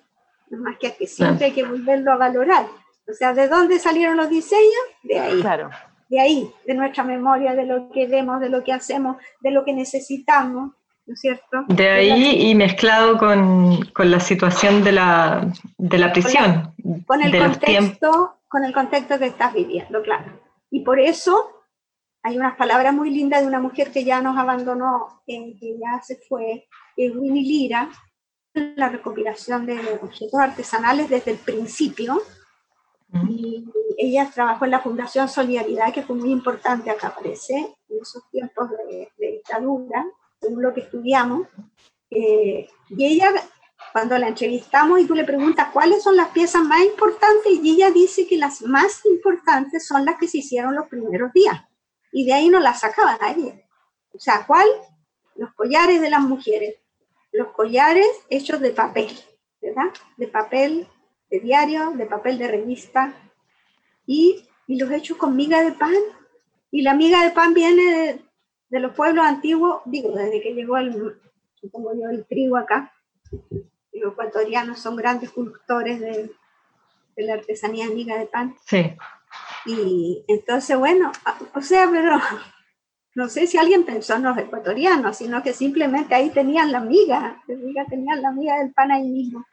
[0.50, 2.66] más que que siempre hay que volverlo a valorar.
[3.08, 4.84] O sea, ¿de dónde salieron los diseños?
[5.04, 5.42] De ahí.
[5.42, 5.70] Claro.
[6.08, 9.66] De ahí, de nuestra memoria, de lo que vemos, de lo que hacemos, de lo
[9.66, 10.72] que necesitamos,
[11.06, 11.64] ¿no es cierto?
[11.68, 16.74] De ahí y mezclado con, con la situación de la, de la prisión.
[17.06, 20.40] Con, el contexto, con el contexto que estás viviendo, claro.
[20.70, 21.64] Y por eso
[22.24, 26.02] hay unas palabras muy lindas de una mujer que ya nos abandonó, eh, que ya
[26.02, 27.90] se fue, Winnie Lira,
[28.56, 32.22] la recopilación de objetos artesanales desde el principio.
[33.30, 33.66] Y
[33.98, 38.70] ella trabajó en la Fundación Solidaridad, que fue muy importante acá, aparece, en esos tiempos
[38.70, 40.06] de, dictadura,
[40.42, 41.48] según lo que estudiamos.
[42.10, 43.32] Eh, y ella,
[43.94, 47.92] cuando la entrevistamos y tú le preguntas cuáles son las piezas más importantes, y ella
[47.92, 51.64] dice que las más importantes son las que se hicieron los primeros días.
[52.12, 53.66] Y de ahí no las sacaba nadie.
[54.14, 54.68] O sea, ¿cuál?
[55.36, 56.76] Los collares de las mujeres,
[57.32, 59.10] los collares hechos de papel,
[59.62, 59.92] ¿verdad?
[60.16, 60.88] De papel
[61.36, 63.14] de diario, de papel de revista,
[64.06, 65.94] y, y los hechos con miga de pan.
[66.72, 68.22] Y la miga de pan viene
[68.70, 71.20] de, los pueblos antiguos, digo, desde que llegó el,
[71.56, 72.94] supongo yo, el trigo acá.
[73.94, 76.32] Los ecuatorianos son grandes cultores de,
[77.16, 78.56] de la artesanía de miga de pan.
[78.66, 78.94] Sí.
[79.66, 81.12] Y entonces, bueno,
[81.54, 82.20] o sea, pero
[83.16, 87.42] no sé si alguien pensó en los ecuatorianos, sino que simplemente ahí tenían la miga,
[87.48, 89.46] tenían la miga del pan ahí mismo.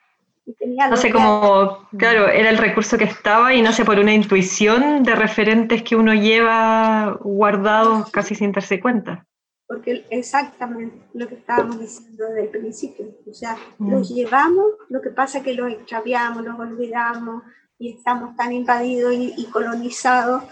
[0.90, 5.02] No sé cómo, claro, era el recurso que estaba y no sé, por una intuición
[5.02, 9.24] de referentes que uno lleva guardados casi sin darse cuenta.
[9.66, 13.90] Porque exactamente lo que estábamos diciendo desde el principio, o sea, mm.
[13.90, 17.42] los llevamos, lo que pasa es que los extraviamos, los olvidamos
[17.78, 20.44] y estamos tan invadidos y, colonizados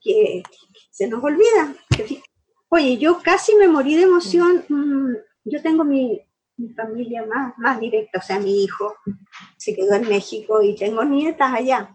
[0.00, 0.42] que,
[0.90, 1.74] se nos olvida.
[2.68, 4.64] Oye, yo casi me morí de emoción.
[4.68, 6.20] Mm, yo tengo mi,
[6.74, 8.96] familia más, más directa, o sea, mi hijo
[9.56, 11.94] se quedó en México y tengo nietas allá.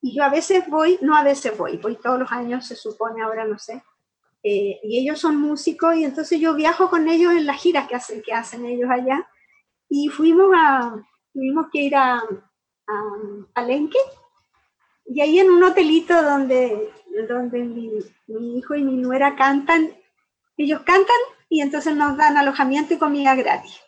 [0.00, 3.22] Y yo a veces voy, no a veces voy, voy todos los años, se supone,
[3.22, 3.82] ahora no sé.
[4.42, 7.96] eh, y ellos son músicos y entonces yo viajo con ellos en las giras que
[7.96, 9.28] hacen, que hacen ellos allá
[9.90, 10.94] y fuimos a,
[11.32, 12.22] tuvimos que ir a,
[13.54, 13.98] a, Lenque
[15.04, 16.90] y ahí en un hotelito donde,
[17.28, 17.90] donde mi,
[18.28, 19.92] mi, hijo y mi nuera cantan,
[20.56, 21.16] ellos cantan
[21.50, 23.78] y entonces nos dan alojamiento y comida gratis.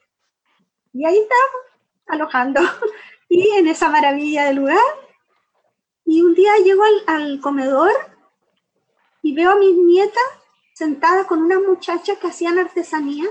[0.93, 1.63] Y ahí estamos
[2.09, 2.61] alojando
[3.31, 4.85] y en esa maravilla de lugar.
[6.05, 7.93] Y un día llego al, al comedor
[9.23, 10.23] y veo a mis nietas
[10.75, 13.27] sentada con una muchacha que hacían artesanía,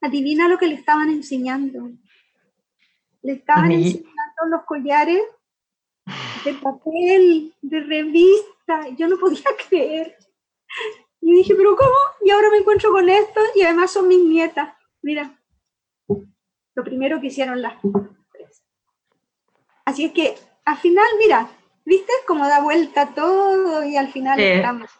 [0.00, 1.90] adivina lo que le estaban enseñando.
[3.22, 5.22] Le estaban enseñando los collares
[6.44, 8.88] de papel, de revista.
[8.96, 10.16] Yo no podía creer.
[11.20, 11.96] Y dije, pero ¿cómo?
[12.24, 14.74] Y ahora me encuentro con esto y además son mis nietas.
[15.02, 15.38] Mira,
[16.08, 17.74] lo primero que hicieron las
[18.32, 18.62] tres.
[19.84, 21.48] Así es que al final, mira,
[21.84, 24.90] ¿viste cómo da vuelta todo y al final estamos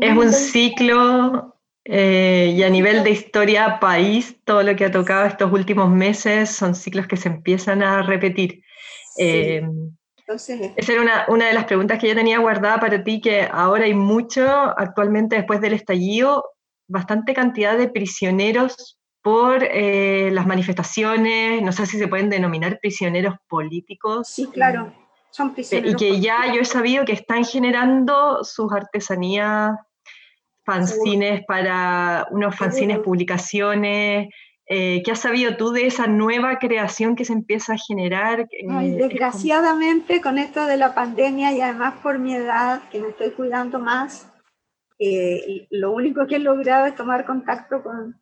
[0.00, 5.26] es un ciclo eh, y a nivel de historia país, todo lo que ha tocado
[5.26, 8.62] estos últimos meses son ciclos que se empiezan a repetir.
[9.18, 9.62] Eh,
[10.26, 13.84] esa era una, una, de las preguntas que yo tenía guardada para ti, que ahora
[13.84, 16.44] hay mucho, actualmente después del estallido,
[16.88, 23.36] bastante cantidad de prisioneros por eh, las manifestaciones, no sé si se pueden denominar prisioneros
[23.48, 24.28] políticos.
[24.28, 24.92] Sí, claro.
[25.70, 29.72] Y que ya yo he sabido que están generando sus artesanías,
[30.64, 34.28] fanzines para unos fanzines, publicaciones.
[34.74, 38.48] Eh, ¿Qué has sabido tú de esa nueva creación que se empieza a generar?
[38.50, 43.32] Eh, desgraciadamente, con esto de la pandemia y además por mi edad, que me estoy
[43.32, 44.32] cuidando más,
[44.98, 48.18] eh, lo único que he logrado es tomar contacto con,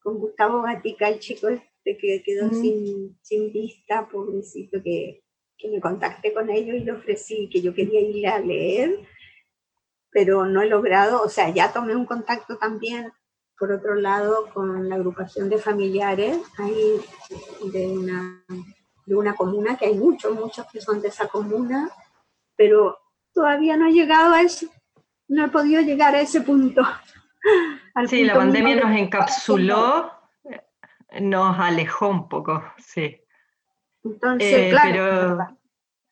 [0.00, 5.24] con Gustavo Gatica, el chico este que quedó sin, sin vista, pobrecito, que
[5.58, 9.00] que me contacté con ellos y le ofrecí que yo quería ir a leer,
[10.10, 13.12] pero no he logrado, o sea, ya tomé un contacto también,
[13.58, 17.00] por otro lado, con la agrupación de familiares ahí
[17.72, 18.44] de una,
[19.06, 21.90] de una comuna, que hay muchos, muchos que son de esa comuna,
[22.56, 22.98] pero
[23.32, 24.66] todavía no he llegado a eso,
[25.28, 26.82] no he podido llegar a ese punto.
[28.08, 30.12] sí, la pandemia nos encapsuló,
[31.20, 33.20] nos alejó un poco, sí.
[34.04, 35.48] Entonces, eh, claro,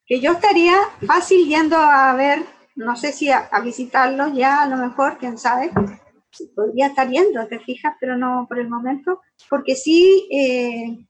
[0.06, 0.76] que yo estaría
[1.06, 5.70] fácil yendo a ver, no sé si a, visitarlos ya, a lo mejor, quién sabe,
[6.54, 11.06] podría estar yendo, te fijas, pero no por el momento, porque sí, eh,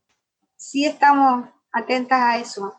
[0.57, 2.75] sí estamos atentas a eso.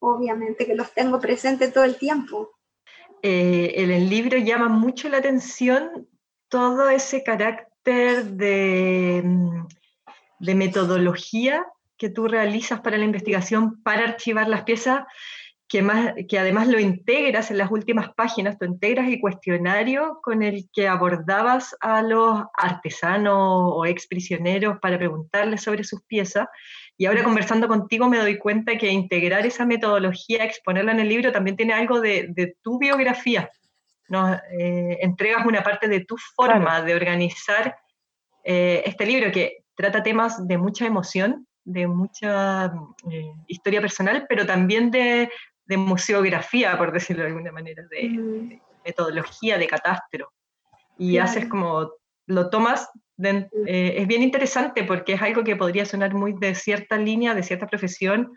[0.00, 2.50] Obviamente que los tengo presentes todo el tiempo.
[3.22, 6.08] Eh, en el libro llama mucho la atención
[6.48, 9.66] todo ese carácter de, mm,
[10.38, 15.04] de metodología que tú realizas para la investigación, para archivar las piezas,
[15.68, 20.42] que, más, que además lo integras en las últimas páginas, tú integras el cuestionario con
[20.42, 26.46] el que abordabas a los artesanos o exprisioneros para preguntarles sobre sus piezas.
[26.96, 31.32] Y ahora conversando contigo me doy cuenta que integrar esa metodología, exponerla en el libro,
[31.32, 33.50] también tiene algo de, tu biografía.
[34.08, 37.76] Nos eh, entregas una parte de tu forma de organizar
[38.42, 42.72] eh, este libro que trata temas de mucha emoción, de mucha
[43.10, 45.30] eh, historia personal, pero también de,
[45.68, 48.60] de, museografía, por decirlo de alguna manera, de, mm.
[48.84, 50.32] metodología, de catastro.
[50.98, 51.92] Y haces como,
[52.26, 53.36] lo tomas, mm.
[53.66, 57.42] eh, es bien interesante porque es algo que podría sonar muy de cierta línea, de
[57.42, 58.32] cierta profesión,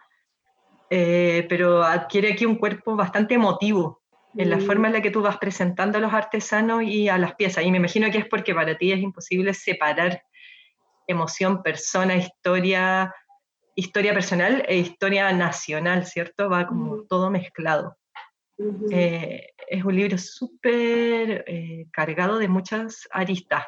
[0.90, 4.02] eh, pero adquiere aquí un cuerpo bastante emotivo
[4.38, 7.36] en la forma en la que tú vas presentando a los artesanos y a las
[7.36, 7.66] piezas.
[7.66, 10.24] Y me imagino que es porque para ti es imposible separar
[11.08, 13.14] emoción, persona, historia,
[13.76, 16.50] historia personal e historia nacional, ¿cierto?
[16.50, 17.98] Va como todo mezclado.
[18.92, 23.66] Eh, es un libro súper eh, cargado de muchas aristas.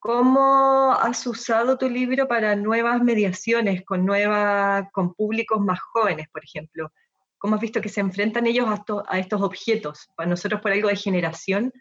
[0.00, 6.44] ¿Cómo has usado tu libro para nuevas mediaciones con, nueva, con públicos más jóvenes, por
[6.44, 6.90] ejemplo?
[7.38, 10.08] ¿Cómo has visto que se enfrentan ellos a, a estos objetos?
[10.16, 11.72] Para nosotros, por algo de generación,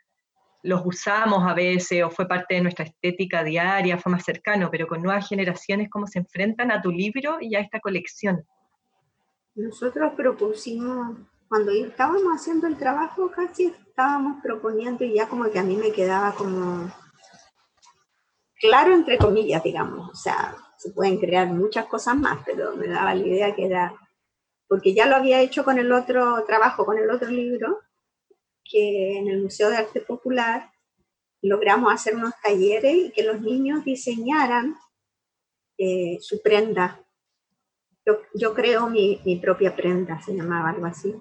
[0.64, 4.88] los usamos a veces o fue parte de nuestra estética diaria, fue más cercano, pero
[4.88, 8.46] con nuevas generaciones, ¿cómo se enfrentan a tu libro y a esta colección?
[9.56, 11.18] Nosotros propusimos,
[11.50, 15.92] cuando estábamos haciendo el trabajo, casi estábamos proponiendo y ya como que a mí me
[15.92, 16.92] quedaba como
[18.62, 23.16] claro, entre comillas, digamos, o sea, se pueden crear muchas cosas más, pero me daba
[23.16, 23.94] la idea que era,
[24.68, 27.80] porque ya lo había hecho con el otro trabajo, con el otro libro,
[28.72, 30.72] que en el Museo de Arte Popular
[31.42, 34.76] logramos hacer unos talleres y que los niños diseñaran
[35.78, 37.04] eh, su prenda.
[38.34, 41.14] Yo, creo mi, mi, propia prenda, se llamaba algo así.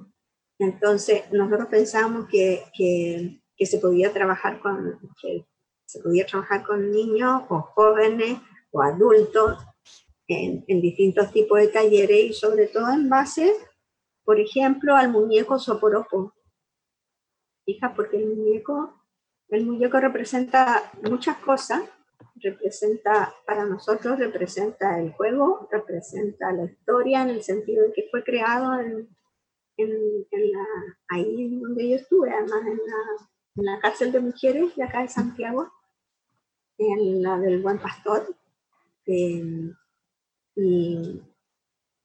[0.59, 5.47] Entonces nosotros pensamos que, que, que se podía trabajar con, que
[5.87, 8.39] se podía trabajar con niños o jóvenes
[8.71, 9.59] o adultos
[10.27, 13.53] en, en distintos tipos de talleres y sobre todo en base,
[14.25, 16.35] por ejemplo, al muñeco soporopo.
[17.95, 19.03] Porque el muñeco,
[19.49, 21.83] el muñeco representa muchas cosas
[22.43, 28.23] representa, para nosotros representa el juego, representa la historia en el sentido de que fue
[28.25, 29.09] creado en,
[29.77, 30.67] la,
[31.09, 35.09] ahí donde yo estuve, además en la, en la, cárcel de mujeres de acá de
[35.09, 35.71] Santiago,
[36.79, 38.37] en la del Buen Pastor.
[39.07, 39.73] Eh,
[40.57, 41.23] y,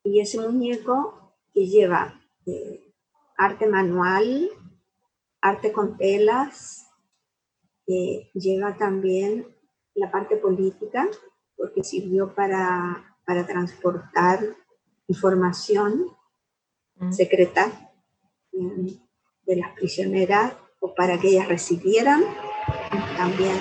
[0.03, 2.93] y, ese muñeco que lleva eh,
[3.37, 4.49] arte manual,
[5.45, 6.87] arte con telas,
[7.87, 9.47] eh, lleva también
[9.93, 11.07] la parte política,
[11.55, 14.39] porque sirvió para, para transportar
[15.07, 16.07] información
[16.95, 17.11] mm.
[17.11, 17.91] secreta
[18.53, 18.99] eh,
[19.45, 22.23] de las prisioneras o para que ellas recibieran
[23.15, 23.55] también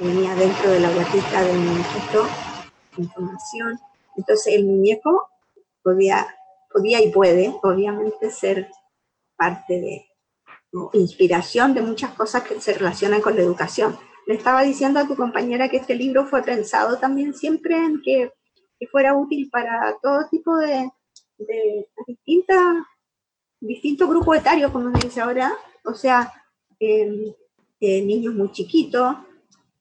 [0.00, 2.26] venía dentro de la guatita del muñequito
[2.96, 3.78] información.
[4.16, 5.28] Entonces el muñeco
[5.82, 6.26] podía,
[6.72, 8.68] podía y puede, obviamente, ser
[9.36, 10.09] parte de
[10.92, 13.98] inspiración de muchas cosas que se relacionan con la educación.
[14.26, 18.32] Le estaba diciendo a tu compañera que este libro fue pensado también siempre en que,
[18.90, 20.90] fuera útil para todo tipo de,
[22.06, 22.76] distintas,
[23.60, 25.52] distintos grupos etarios, como se dice ahora,
[25.84, 26.32] o sea,
[26.78, 27.34] em,
[27.80, 29.16] eh, niños muy chiquitos,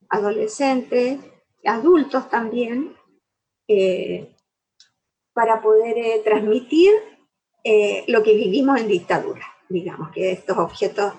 [0.10, 1.20] adolescentes,
[1.64, 2.94] adultos también,
[3.70, 4.36] eh,
[5.32, 6.92] para poder eh, transmitir
[8.08, 11.14] lo que vivimos en dictadura, digamos, que estos objetos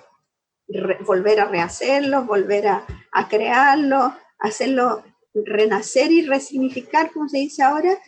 [1.06, 5.02] volver a rehacerlo, volver a, a crearlo, hacerlo
[5.34, 7.98] renacer y resignificar, como se dice ahora,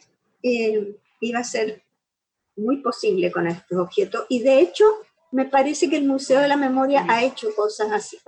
[0.43, 1.83] eh, iba a ser
[2.57, 4.27] muy posible con estos objetos.
[4.29, 4.85] Y de hecho,
[5.31, 8.19] me parece que el Museo de la Memoria ha hecho cosas así.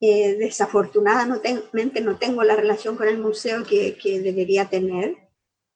[0.00, 5.14] Eh, desafortunadamente no tengo la relación con el museo que, que, debería tener,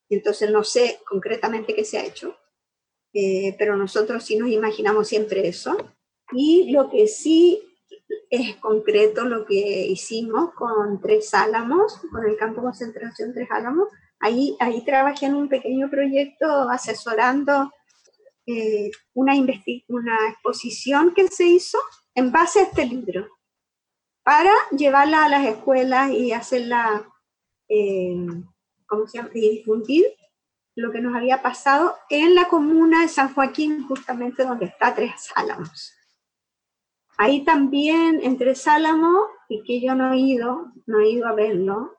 [0.09, 2.35] entonces no sé concretamente qué se ha hecho,
[3.15, 5.77] eh, pero nosotros sí nos imaginamos siempre eso.
[6.33, 7.62] Y lo que sí
[8.29, 13.89] es concreto lo que hicimos con Tres Álamos, con el campo de concentración Tres Álamos.
[14.21, 17.71] Ahí, ahí trabajé en un pequeño proyecto asesorando
[18.47, 19.35] eh, una,
[19.89, 21.79] una exposición que se hizo
[22.15, 23.29] en base a este libro,
[24.23, 27.07] para llevarla a las escuelas y hacerla,
[27.69, 28.17] eh,
[28.87, 29.31] ¿cómo se llama?
[29.35, 30.05] Y difundir
[30.77, 35.31] lo que nos había pasado en la comuna de San Joaquín, justamente donde está Tres
[35.35, 35.95] Álamos.
[37.16, 41.97] Ahí también, entre Sálamo, y que yo no he ido, no he ido a verlo,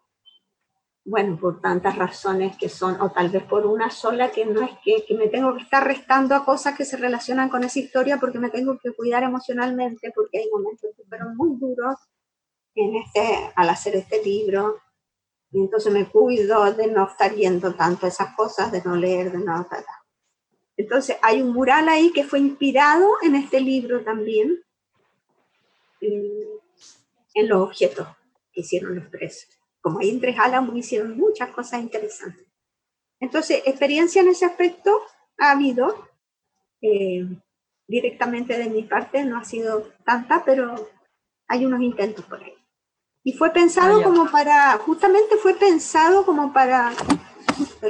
[1.05, 4.71] bueno, por tantas razones que son, o tal vez por una sola, que no es
[4.83, 8.17] que, que, me tengo que estar restando a cosas que se relacionan con esa historia
[8.19, 11.95] porque me tengo que cuidar emocionalmente, porque hay momentos que fueron muy duros
[12.73, 14.79] en este, al hacer este libro,
[15.51, 19.39] y entonces me cuido de no estar viendo tanto esas cosas, de no leer, de
[19.39, 19.67] no...
[20.77, 24.61] Entonces hay un mural ahí que fue inspirado en este libro también,
[26.01, 28.07] en los objetos
[28.51, 29.49] que hicieron los presos.
[29.81, 32.45] Como ahí en Tres Álamos hicieron muchas cosas interesantes.
[33.19, 34.99] Entonces, experiencia en ese aspecto
[35.37, 36.09] ha habido.
[36.81, 37.25] Eh,
[37.87, 40.89] directamente de mi parte no ha sido tanta, pero
[41.47, 42.53] hay unos intentos por ahí.
[43.27, 46.93] Y fue pensado ah, como para, justamente fue pensado como para,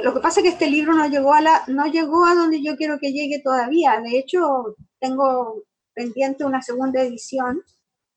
[0.02, 2.62] lo que pasa es que este libro no llegó a la, no llegó a donde
[2.62, 4.00] yo quiero que llegue todavía.
[4.00, 5.62] De hecho, tengo
[5.92, 7.62] pendiente una segunda edición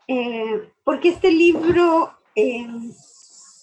[0.08, 2.66] eh, porque este libro eh,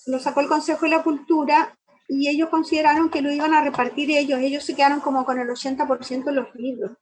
[0.07, 1.77] lo sacó el Consejo de la Cultura
[2.09, 4.39] y ellos consideraron que lo iban a repartir ellos.
[4.39, 6.93] Ellos se quedaron como con el 80% de los libros.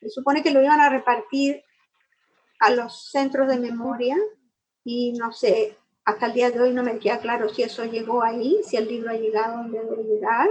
[0.00, 1.62] Se supone que lo iban a repartir
[2.58, 4.16] a los centros de memoria
[4.82, 8.22] y no sé, hasta el día de hoy no me queda claro si eso llegó
[8.22, 10.48] ahí, si el libro ha llegado donde debe llegar.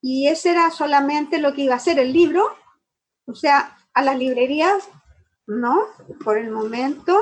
[0.00, 2.48] Y ese era solamente lo que iba a ser el libro,
[3.26, 4.88] o sea, a las librerías,
[5.46, 5.86] no,
[6.24, 7.18] por el momento,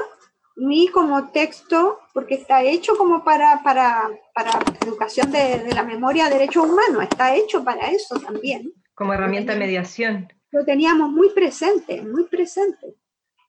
[0.56, 4.50] ni como texto, porque está hecho como para, para, para
[4.84, 8.72] educación de, de, la memoria, derechos humanos, está hecho para eso también.
[8.94, 10.32] Como herramienta de mediación.
[10.50, 12.94] Lo teníamos muy presente, muy presente,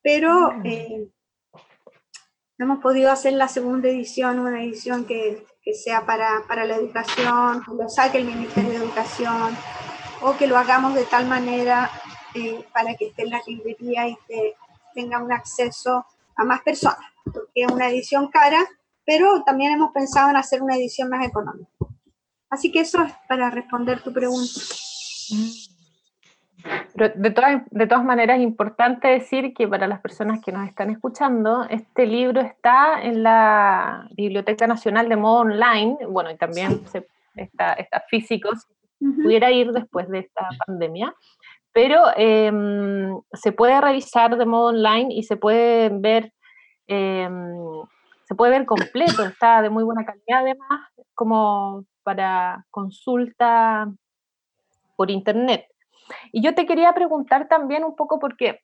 [0.01, 1.07] pero eh,
[2.57, 7.63] hemos podido hacer la segunda edición, una edición que, que sea para, para, la educación,
[7.63, 9.55] que lo saque el Ministerio de Educación,
[10.21, 11.89] o que lo hagamos de tal manera
[12.33, 14.55] eh, para que esté en la librería y que
[14.93, 18.65] tenga un acceso a más personas, porque es una edición cara,
[19.05, 21.69] pero también hemos pensado en hacer una edición más económica.
[22.49, 24.59] Así que eso es para responder tu pregunta.
[26.95, 30.67] Pero de, todas, de todas maneras, es importante decir que para las personas que nos
[30.67, 36.81] están escuchando, este libro está en la Biblioteca Nacional de modo online, bueno, y también
[37.35, 41.13] está, está físico, si pudiera ir después de esta pandemia,
[41.73, 46.31] pero em, se puede revisar de modo online y se puede ver,
[46.87, 47.83] em,
[48.23, 53.91] se puede ver completo, está de muy buena calidad además, como para consulta
[54.95, 55.65] por internet.
[56.31, 58.61] Y yo te quería preguntar también un poco porque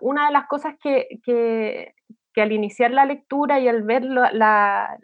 [0.00, 1.94] una de las cosas que, que,
[2.36, 4.98] al iniciar la lectura y al ver la,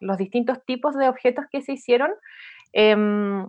[0.00, 2.10] los distintos tipos de objetos que se hicieron,
[2.72, 3.48] em,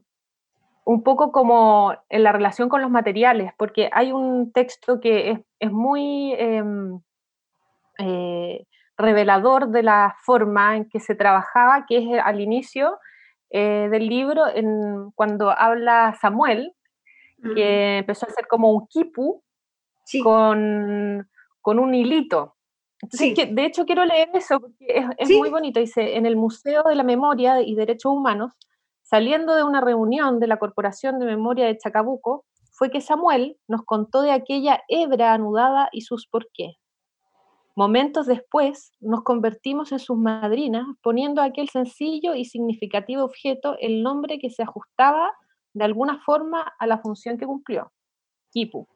[0.86, 5.72] un poco como en la relación con los materiales, porque hay un texto que es,
[5.72, 7.02] muy em,
[8.00, 8.66] eh,
[8.98, 12.98] revelador de la forma en que se trabajaba, que es al inicio
[13.50, 14.44] eh, del libro,
[15.16, 16.74] cuando habla Samuel,
[17.42, 19.44] que empezó a hacer como un kipu
[20.24, 21.30] con,
[21.62, 22.56] con, un hilito.
[23.02, 25.80] Entonces, que, de hecho, quiero leer eso porque es, muy bonito.
[25.80, 28.54] Dice, en el Museo de la Memoria y Derechos Humanos,
[29.04, 33.84] saliendo de una reunión de la Corporación de Memoria de Chacabuco, fue que Samuel nos
[33.84, 36.76] contó de aquella hebra anudada y sus porqués.
[37.76, 44.02] Momentos después nos convertimos en sus madrinas, poniendo a aquel sencillo y significativo objeto el
[44.02, 45.32] nombre que se ajustaba
[45.78, 47.92] de alguna forma a la función que cumplió,
[48.52, 48.88] Kipu.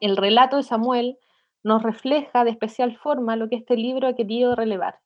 [0.00, 1.18] El relato de Samuel
[1.64, 5.00] nos refleja de especial forma lo que este libro ha querido relevar,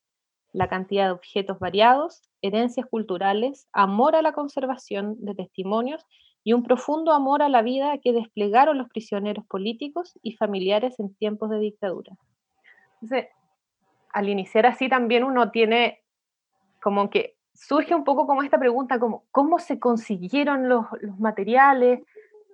[0.53, 6.05] la cantidad de objetos variados, herencias culturales, amor a la conservación de testimonios
[6.45, 11.15] y un profundo amor a la vida que desplegaron los prisioneros políticos y familiares en
[11.15, 12.19] tiempos de dictadura.
[14.13, 16.03] Al iniciar así también uno tiene
[16.83, 20.87] como que surge un poco como esta pregunta, como, ¿cómo se consiguieron los,
[21.19, 22.01] materiales?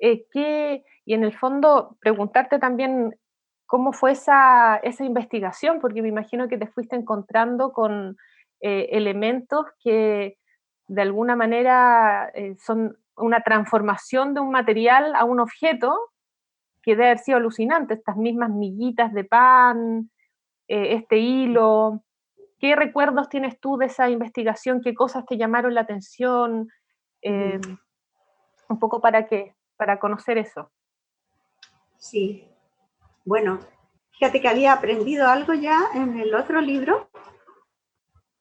[0.00, 0.84] Eh, ¿qué?
[1.04, 3.16] Y en el fondo preguntarte también
[3.66, 8.16] cómo fue esa, esa, investigación, porque me imagino que te fuiste encontrando con
[8.60, 10.38] eh, elementos que
[10.86, 15.94] de alguna manera eh, son una transformación de un material a un objeto
[16.82, 20.10] que debe haber sido alucinante, estas mismas miguitas de pan,
[20.68, 22.02] este hilo,
[22.58, 24.80] ¿Qué recuerdos tienes tú de esa investigación?
[24.82, 26.68] ¿Qué cosas te llamaron la atención?
[27.22, 27.60] Eh,
[28.68, 30.70] un poco para qué, para conocer eso.
[31.96, 32.48] Sí,
[33.24, 33.60] bueno,
[34.12, 37.10] fíjate que había aprendido algo ya en el otro libro,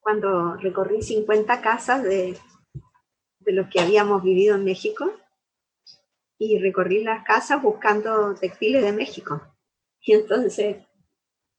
[0.00, 2.38] cuando recorrí 50 casas de,
[3.40, 5.10] de los que habíamos vivido en México
[6.38, 9.42] y recorrí las casas buscando textiles de México.
[10.00, 10.87] Y entonces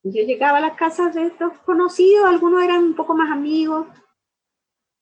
[0.04, 3.88] yo llegaba a las casas de estos conocidos, algunos eran un poco más amigos,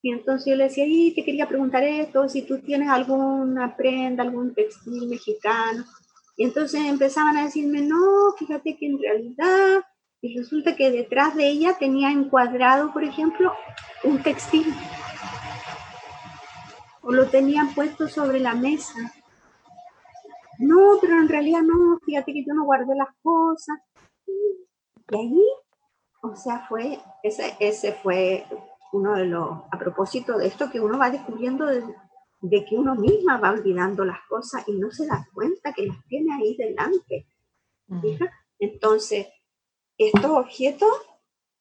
[0.01, 4.23] y entonces yo le decía, y te quería preguntar esto, si tú tienes alguna prenda,
[4.23, 5.83] algún textil mexicano.
[6.37, 9.83] Y entonces empezaban a decirme, no, fíjate que en realidad,
[10.21, 13.53] y resulta que detrás de ella tenía encuadrado, por ejemplo,
[14.03, 14.73] un textil.
[17.01, 19.13] O lo tenían puesto sobre la mesa.
[20.59, 23.77] No, pero en realidad no, fíjate que yo no guardé las cosas.
[25.09, 25.43] Y ahí,
[26.21, 28.45] o sea, fue, ese, ese fue
[28.91, 31.85] uno de los, a propósito de esto que uno va descubriendo de,
[32.65, 36.33] que uno misma va olvidando las cosas y no se da cuenta que las tiene
[36.33, 37.27] ahí delante.
[38.59, 39.27] Entonces,
[39.97, 40.89] estos objetos,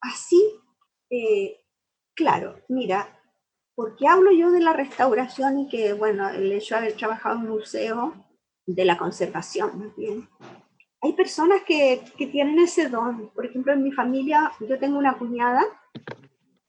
[0.01, 0.43] así,
[1.11, 1.63] eh,
[2.15, 3.09] claro, mira,
[3.75, 7.43] porque hablo yo de la restauración y que, bueno, el hecho de haber trabajado en
[7.43, 8.15] un museo
[8.67, 10.29] de la conservación, más bien,
[11.07, 13.31] hay personas que, que, tienen ese don.
[13.31, 15.63] Por ejemplo, en mi familia, yo tengo una cuñada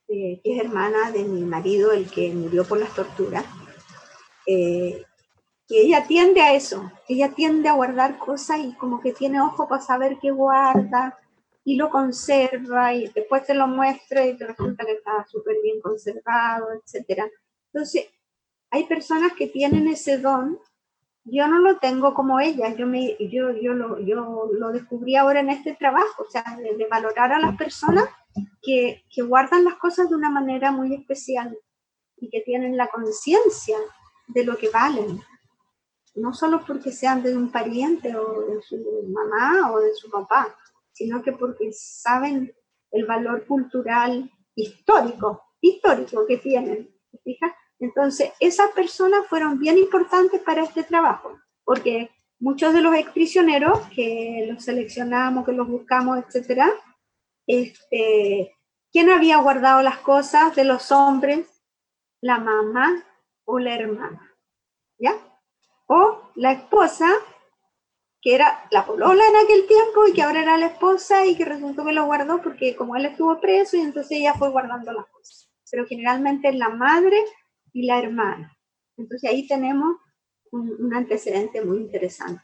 [0.07, 3.43] eh, que es hermana de mi marido, el que murió por las torturas,
[4.45, 5.03] eh,
[5.67, 9.67] que ella tiende a eso, ella tiende a guardar cosas y como que tiene ojo
[9.67, 11.17] para saber qué guarda
[11.65, 15.81] y lo conserva y después te lo muestra y te resulta que está súper bien
[15.81, 17.23] conservado, etc.
[17.73, 18.07] Entonces,
[18.69, 20.59] hay personas que tienen ese don
[21.29, 25.41] yo no lo tengo como ella, yo, me, yo, yo, lo, yo lo descubrí ahora
[25.41, 28.05] en este trabajo, o sea, de, valorar a las personas
[28.61, 31.57] que, que, guardan las cosas de una manera muy especial
[32.17, 33.77] y que tienen la conciencia
[34.27, 35.21] de lo que valen,
[36.15, 38.77] no solo porque sean de un pariente o de su
[39.09, 40.55] mamá o de su papá,
[40.91, 42.53] sino que porque saben
[42.91, 46.89] el valor cultural histórico, histórico que tienen,
[47.23, 47.51] ¿fijas?
[47.79, 52.09] Entonces, esas personas fueron bien importantes para este trabajo, porque
[52.39, 56.71] muchos de los exprisioneros que los seleccionamos, que los buscamos, etcétera,
[57.45, 58.55] este,
[58.91, 61.47] ¿quién había guardado las cosas de los hombres?
[62.21, 63.03] La mamá
[63.45, 64.35] o la hermana,
[64.97, 65.15] ¿ya?
[65.85, 67.09] O la esposa,
[68.21, 71.45] que era la polola en aquel tiempo y que ahora era la esposa y que
[71.45, 75.05] resultó que lo guardó porque como él estuvo preso y entonces ella fue guardando las
[75.05, 75.49] cosas.
[75.69, 77.23] Pero generalmente la madre
[77.77, 78.57] y la hermana.
[78.97, 79.97] Entonces ahí tenemos
[80.51, 82.41] un, antecedente muy interesante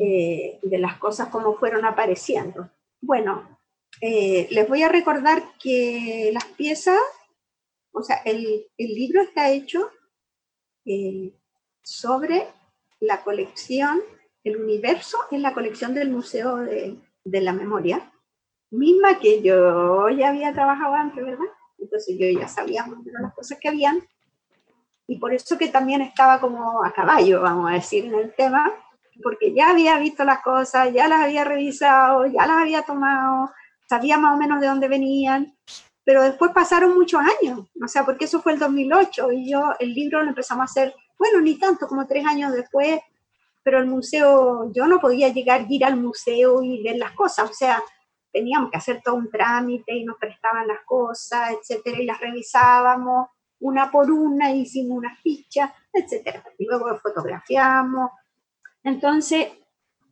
[0.00, 2.70] eh, de las cosas como fueron apareciendo.
[3.02, 3.58] Bueno,
[4.00, 6.98] eh, les voy a recordar que las piezas,
[7.92, 9.90] o sea, el, el libro está hecho
[10.86, 11.34] eh,
[11.82, 12.46] sobre
[12.98, 14.00] la colección,
[14.42, 18.10] el universo en la colección del Museo de, de, la Memoria,
[18.70, 21.44] misma que yo ya había trabajado antes, ¿verdad?
[21.78, 22.86] Entonces yo ya sabía
[23.20, 24.02] las cosas que habían,
[25.10, 28.72] y por eso que también estaba como a caballo, vamos a decir, en el tema,
[29.20, 33.50] porque ya había visto las cosas, ya las había revisado, ya las había tomado,
[33.88, 35.52] sabía más o menos de dónde venían,
[36.04, 39.92] pero después pasaron muchos años, o sea, porque eso fue el 2008 y yo el
[39.92, 43.00] libro lo empezamos a hacer, bueno, ni tanto, como tres años después,
[43.64, 47.52] pero el museo, yo no podía llegar, ir al museo y ver las cosas, o
[47.52, 47.82] sea,
[48.32, 53.26] teníamos que hacer todo un trámite y nos prestaban las cosas, etcétera, y las revisábamos
[53.60, 58.10] una por una, hicimos una ficha, etcétera, y luego fotografiamos.
[58.82, 59.48] Entonces,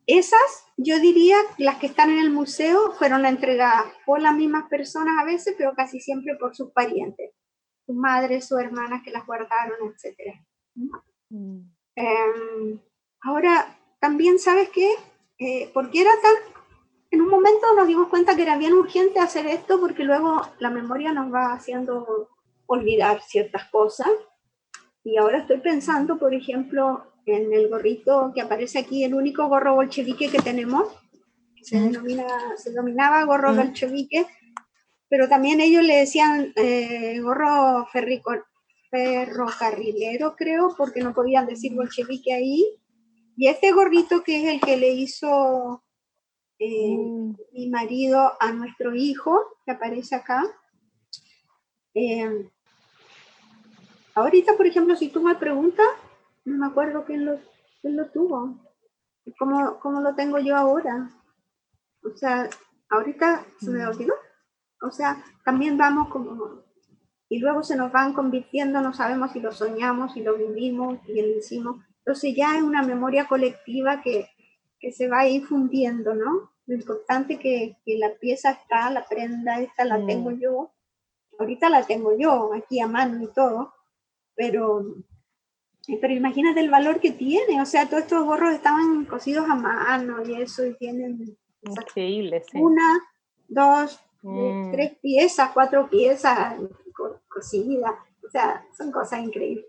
[0.05, 5.15] esas, yo diría, las que están en el museo fueron entregadas por las mismas personas
[5.19, 7.31] a veces, pero casi siempre por sus parientes,
[7.85, 10.35] sus madres, sus hermanas que las guardaron, etc.
[11.29, 11.59] Mm.
[11.95, 12.79] Em,
[13.21, 14.95] ahora, también sabes qué,
[15.37, 16.33] eh, porque era tan,
[17.11, 20.69] en un momento nos dimos cuenta que era bien urgente hacer esto porque luego la
[20.69, 22.29] memoria nos va haciendo
[22.69, 24.07] olvidar ciertas cosas.
[25.03, 29.75] Y ahora estoy pensando, por ejemplo, en el gorrito que aparece aquí, el único gorro
[29.75, 30.87] bolchevique que tenemos,
[31.61, 34.25] se, denomina, se denominaba gorro bolchevique,
[35.09, 38.31] pero también ellos le decían eh, gorro ferrico,
[38.91, 42.65] ferrocarrilero, creo, porque no podían decir bolchevique ahí.
[43.35, 45.83] Y este gorrito que es el que le hizo
[46.59, 47.35] eh, mm.
[47.53, 50.43] mi marido a nuestro hijo, que aparece acá.
[51.95, 52.49] Eh,
[54.19, 55.87] ahorita, por ejemplo, si tú me preguntas,
[56.45, 57.39] no me acuerdo quién lo,
[57.81, 58.57] quién lo tuvo.
[59.37, 61.11] ¿Cómo, ¿Cómo lo tengo yo ahora?
[62.03, 62.49] O sea,
[62.89, 64.13] ahorita se me olvidó.
[64.81, 66.63] O sea, también vamos como...
[67.31, 71.21] Y luego se nos van convirtiendo, no sabemos si lo soñamos, si lo vivimos, y
[71.21, 71.77] lo hicimos.
[71.99, 74.27] Entonces ya es una memoria colectiva que,
[74.79, 76.51] que se va a ir fundiendo, ¿no?
[76.65, 80.71] Lo importante que, que la pieza está, la prenda esta la tengo yo.
[81.37, 83.73] Ahorita la tengo yo, aquí a mano y todo,
[84.39, 84.85] pero
[86.01, 90.23] pero imagínate el valor que tiene, o sea, todos estos gorros estaban cosidos a mano
[90.23, 92.59] y eso, y tienen Increíble, sí.
[92.59, 92.99] una,
[93.47, 94.71] dos, mm.
[94.71, 96.55] tres piezas, cuatro piezas
[97.27, 97.91] cosidas,
[98.25, 99.65] o sea, son cosas increíbles.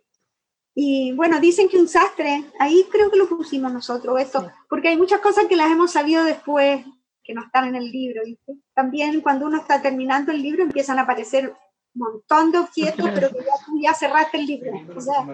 [0.74, 4.98] Y bueno, dicen que un sastre, ahí creo que lo pusimos nosotros, esto, porque hay
[4.98, 6.84] muchas cosas que las hemos sabido después,
[7.24, 8.56] que no están en el libro, ¿viste?
[8.74, 11.54] También cuando uno está terminando el libro empiezan a aparecer
[11.94, 14.72] montón de objetos, pero que ya tú ya cerraste el libro.
[14.96, 15.26] O sea,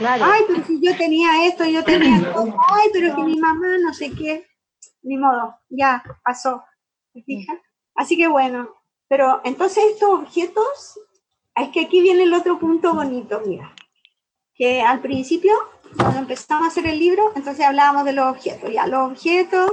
[0.00, 3.92] ay, pero si yo tenía esto, yo tenía esto, ay, pero que mi mamá no
[3.94, 4.46] sé qué,
[5.02, 6.62] ni modo, ya pasó.
[7.12, 7.58] ¿Te fijas?
[7.94, 8.70] Así que bueno,
[9.08, 10.98] pero entonces estos objetos,
[11.54, 13.74] es que aquí viene el otro punto bonito, mira,
[14.54, 15.52] que al principio,
[15.96, 19.72] cuando empezamos a hacer el libro, entonces hablábamos de los objetos, ya, los objetos,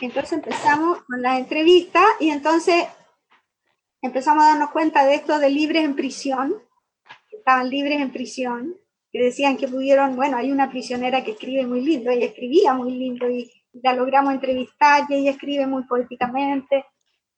[0.00, 2.86] entonces empezamos con la entrevista y entonces
[4.02, 6.54] empezamos a darnos cuenta de esto de libres en prisión,
[7.28, 8.76] que estaban libres en prisión,
[9.12, 12.92] que decían que pudieron, bueno, hay una prisionera que escribe muy lindo, ella escribía muy
[12.92, 16.84] lindo y la logramos entrevistar y ella escribe muy poéticamente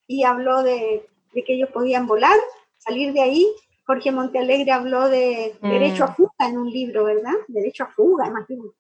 [0.07, 2.37] y habló de, que ellos podían volar,
[2.79, 3.47] salir de ahí.
[3.85, 5.69] Jorge Montealegre habló de mm.
[5.69, 7.33] derecho a fuga en un libro, ¿verdad?
[7.49, 8.77] Derecho a fuga, imagínate.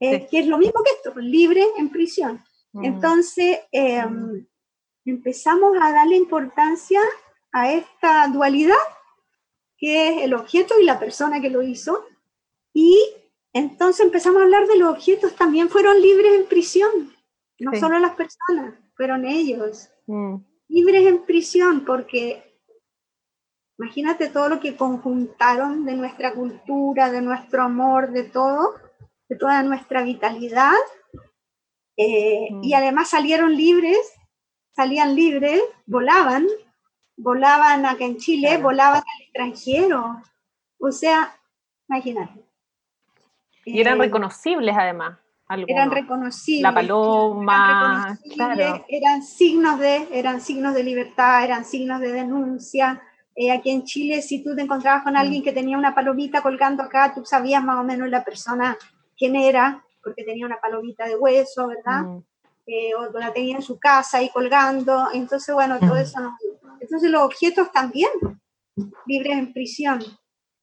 [0.00, 2.44] Eh, que es lo mismo que esto, libre en prisión.
[2.72, 2.84] Mm.
[2.84, 4.46] Entonces, em,
[5.10, 7.00] empezamos a darle importancia
[7.52, 8.76] a esta dualidad
[9.76, 12.06] que es el objeto y la persona que lo hizo.
[12.72, 12.98] Y
[13.52, 17.12] entonces empezamos a hablar de los objetos, también fueron libres en prisión,
[17.60, 19.90] no solo las personas, fueron ellos.
[20.06, 20.36] Mm.
[20.68, 22.58] Libres en prisión porque
[23.78, 28.74] imagínate todo lo que conjuntaron de nuestra cultura, de nuestro amor, de todo,
[29.28, 30.72] de toda nuestra vitalidad.
[31.96, 32.74] Eh, y mm.
[32.74, 33.98] además salieron libres
[34.74, 36.46] salían libres, volaban,
[37.16, 40.22] volaban acá en Chile, volaban al extranjero.
[40.78, 41.36] O sea,
[41.88, 42.44] imagínate.
[43.64, 45.18] Y eran eh, reconocibles además.
[45.48, 46.62] Eran reconocibles.
[46.62, 48.18] La paloma,
[48.88, 53.02] eran, signos de, eran signos de libertad, eran signos de denuncia.
[53.36, 55.44] Eh, aquí en Chile, si tú te encontrabas con alguien mm.
[55.44, 58.76] que tenía una palomita colgando acá, tú sabías más o menos la persona
[59.16, 62.02] quién era, porque tenía una palomita de hueso, ¿verdad?
[62.02, 62.22] Mm.
[62.66, 66.34] Eh, o la tenía en su casa ahí colgando, entonces bueno, todo eso no.
[66.80, 68.10] Entonces los objetos también,
[69.06, 70.02] libres en prisión,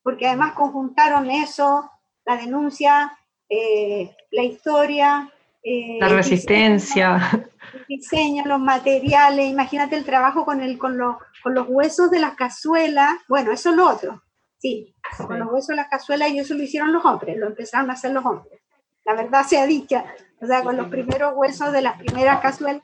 [0.01, 1.91] porque además conjuntaron eso,
[2.25, 3.15] la denuncia,
[3.47, 5.31] eh, la historia.
[5.61, 7.47] Eh, la resistencia.
[7.73, 12.19] el diseño, los materiales, imagínate el trabajo con, el, con, los, con los huesos de
[12.19, 14.23] las cazuelas, bueno, eso es lo otro,
[14.57, 14.95] sí,
[15.27, 17.93] con los huesos de las cazuelas y eso lo hicieron los hombres, lo empezaron a
[17.93, 18.59] hacer los hombres.
[19.05, 20.05] La verdad sea dicha,
[20.41, 22.83] o sea, con los primeros huesos de las primeras cazuelas,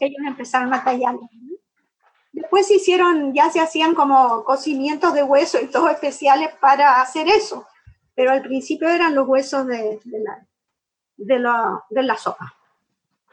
[0.00, 1.16] ellos empezaron a tallar.
[2.32, 7.28] Después se hicieron, ya se hacían como cocimientos de hueso y todo especiales para hacer
[7.28, 7.66] eso,
[8.14, 10.46] pero al principio eran los huesos de, la,
[11.16, 12.54] de, la, de la sopa.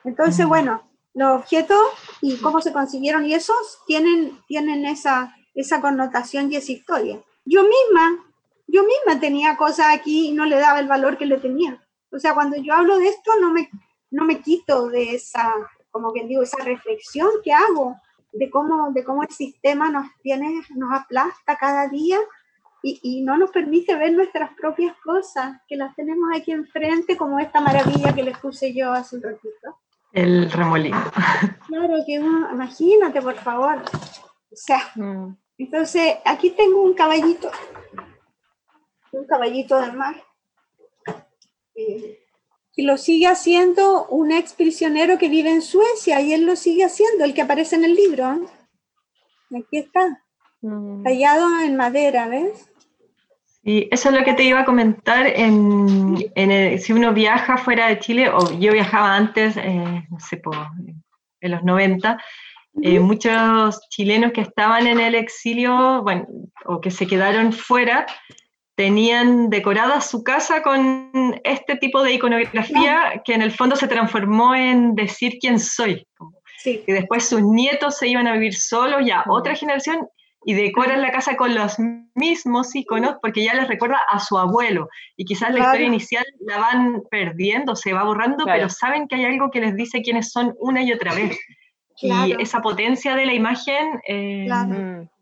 [0.04, 1.82] Entonces, bueno, los objetos
[2.22, 7.20] y cómo se consiguieron y esos tienen, tienen esa, esa connotación y esa historia.
[7.44, 8.24] Yo misma,
[8.68, 11.84] yo misma tenía cosas aquí y no le daba el valor que le tenía.
[12.12, 13.70] O sea, cuando yo hablo de esto, no me,
[14.12, 15.54] no me quito de esa,
[15.92, 17.96] como que digo, esa reflexión que hago
[18.32, 22.20] de cómo, de cómo el sistema nos tiene, nos aplasta cada día
[22.82, 27.38] y, y, no nos permite ver nuestras propias cosas, que las tenemos aquí enfrente, como
[27.38, 29.80] esta maravilla que les puse yo hace un ratito.
[30.12, 30.98] El remolino.
[31.68, 33.84] Claro, que imagínate, por favor.
[34.52, 35.36] O sea, mm.
[35.60, 37.52] entonces aquí tengo un caballito,
[39.12, 40.16] un caballito del mar.
[41.80, 42.20] Eh,
[42.76, 46.86] y lo sigue haciendo un ex prisionero que vive en Suecia y él lo sigue
[46.86, 48.26] haciendo, el que aparece en el libro.
[49.52, 50.24] Aquí está,
[50.62, 51.04] mm.
[51.04, 52.72] tallado en madera, ¿ves?
[53.64, 55.28] Y eso es lo que te iba a comentar.
[55.28, 60.42] En, si uno viaja fuera de Chile, o yo viajaba antes, eh, no sé,
[61.42, 62.18] en los 90,
[62.82, 66.28] eh, muchos chilenos que estaban en el exilio, bueno,
[66.66, 68.06] o que se quedaron fuera,
[68.80, 71.12] tenían decorada su casa con
[71.44, 76.08] este tipo de iconografía que en el fondo se transformó en decir quién soy.
[76.60, 76.82] Sí.
[76.86, 80.08] Que después sus nietos se iban a vivir solos, ya otra generación,
[80.46, 81.76] y decoran la casa con los
[82.16, 84.88] mismos iconos porque ya les recuerda a su abuelo.
[85.18, 89.26] Y quizás la historia inicial la van perdiendo, se va borrando, pero saben que hay
[89.26, 91.38] algo que les dice quiénes son una y otra vez.
[92.02, 94.48] Y esa potencia de la imagen eh,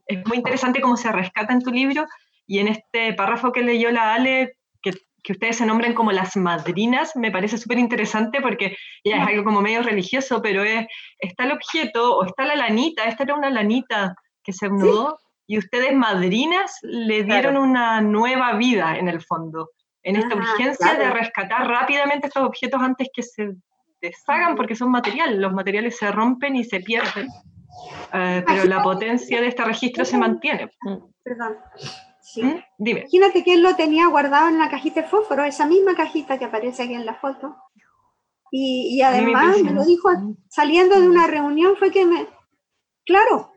[0.06, 2.06] es muy interesante cómo se rescata en tu libro
[2.48, 4.92] y en este párrafo que leyó la Ale, que,
[5.24, 9.44] que ustedes se nombran como las madrinas, me parece súper interesante porque ya es algo
[9.44, 10.88] como medio religioso, pero es,
[11.20, 15.58] está el objeto o está la lanita, esta era una lanita que se mudó y
[15.58, 19.72] ustedes madrinas le dieron una nueva vida en el fondo,
[20.04, 23.56] en esta urgencia de rescatar rápidamente estos objetos antes que se
[24.02, 27.28] deshagan porque son material, los materiales se rompen y se pierden.
[28.14, 30.70] Eh, pero la potencia de este registro se mantiene.
[31.24, 31.58] Perdón.
[32.36, 32.60] ¿Mm?
[32.80, 36.46] Imagínate que él lo tenía guardado en la cajita de fósforo, esa misma cajita que
[36.46, 37.56] aparece aquí en la foto.
[38.52, 40.10] Y, además me, lo dijo
[40.50, 42.28] saliendo de una reunión, fue que me...
[43.06, 43.52] Claro,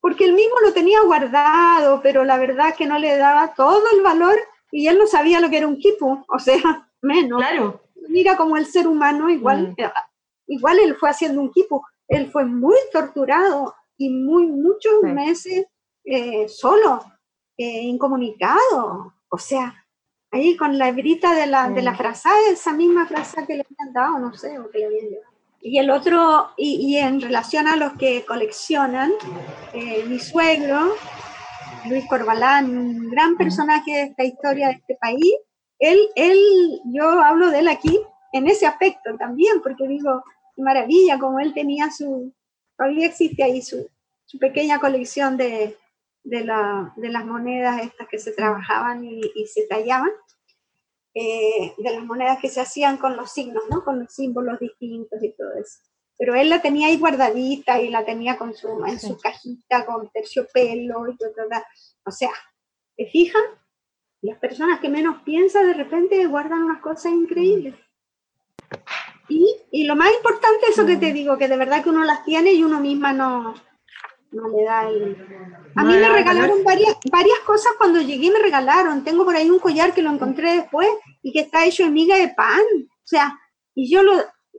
[0.00, 4.02] porque él mismo lo tenía guardado, pero la verdad que no le daba todo el
[4.02, 4.36] valor
[4.70, 7.38] y él no sabía lo que era un kipu, o sea, menos.
[7.38, 7.82] Claro.
[8.08, 9.80] Mira como el ser humano igual, mm.
[9.80, 9.92] eh,
[10.48, 15.66] igual él fue haciendo un kipu, él fue muy torturado y muy muchos meses
[16.04, 17.02] eh, solo
[17.56, 19.14] eh, incomunicado.
[19.28, 19.84] O sea,
[20.30, 23.92] ahí con la hebrita de la, de la frase, esa misma frase que le habían
[23.92, 25.34] dado, no sé, o que le habían llevado.
[25.60, 29.12] Y el otro, y, en relación a los que coleccionan,
[29.72, 30.94] eh, mi suegro,
[31.88, 35.34] Luis Corbalán, un gran personaje de esta historia de este país,
[35.78, 36.38] él, él,
[36.92, 37.98] yo hablo de él aquí
[38.34, 40.22] en ese aspecto también, porque digo,
[40.54, 42.34] qué maravilla, como él tenía su,
[42.76, 43.88] todavía existe ahí su,
[44.26, 45.78] su pequeña colección de,
[46.24, 50.10] de, la, de las monedas estas que se trabajaban y, se tallaban,
[51.14, 53.84] eh, de las monedas que se hacían con los signos, ¿no?
[53.84, 55.78] con los símbolos distintos y todo eso.
[56.16, 60.10] Pero él la tenía ahí guardadita y la tenía con su, en su cajita con
[60.10, 61.32] terciopelo y todo,
[62.06, 62.30] O sea,
[62.96, 63.42] ¿te fijan?
[64.22, 67.74] Las personas que menos piensan de repente guardan unas cosas increíbles.
[69.28, 71.14] Y, y, lo más importante, eso que te mm.
[71.14, 73.54] digo, que de verdad que uno las tiene y uno misma no,
[74.34, 75.16] no le da el...
[75.76, 79.04] A mí me regalaron varias, varias cosas cuando llegué, me regalaron.
[79.04, 80.88] Tengo por ahí un collar que lo encontré después
[81.22, 82.62] y que está hecho en miga de pan.
[82.80, 83.38] O sea,
[83.74, 84.12] y yo lo,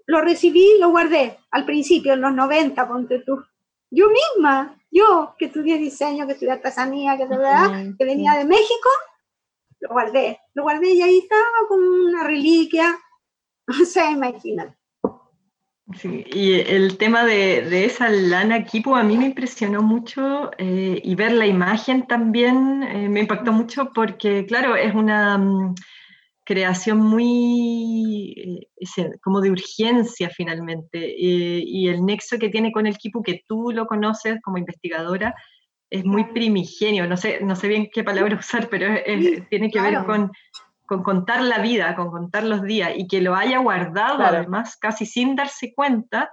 [0.07, 3.43] lo recibí, lo guardé al principio, en los 90, ponte tú.
[3.91, 7.27] Yo misma, yo que estudié diseño, que estudié artesanía, que,
[7.97, 8.89] que venía de México,
[9.79, 10.39] lo guardé.
[10.53, 12.99] Lo guardé y ahí estaba como una reliquia.
[13.81, 14.77] O sea, imagínate.
[15.93, 21.13] Sí, y el tema de, esa lana equipo a mí me impresionó mucho eh, y
[21.13, 25.75] ver la imagen también eh, me impactó mucho porque, claro, es una, mm,
[26.43, 33.23] creación muy eh, como de urgencia finalmente y el nexo que tiene con el Kipu
[33.23, 35.33] que tú lo conoces como investigadora
[35.89, 38.87] es muy primigenio, no sé, no sé bien qué palabra usar, pero
[39.49, 40.31] tiene que ver con,
[40.85, 45.05] con, contar la vida, con contar los días y que lo haya guardado además casi
[45.05, 46.31] sin darse cuenta,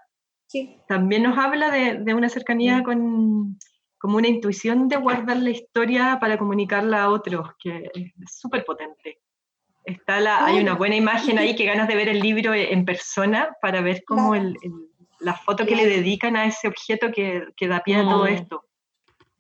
[0.86, 3.58] también nos habla de, de una cercanía con
[4.02, 9.20] como una intuición de guardar la historia para comunicarla a otros, que es súper potente.
[9.84, 13.56] Está la, hay una buena imagen ahí que ganas de ver el libro en persona
[13.62, 14.56] para ver cómo el,
[15.20, 18.34] la foto que le dedican a ese objeto que, que da pie a todo mm.
[18.34, 18.64] esto.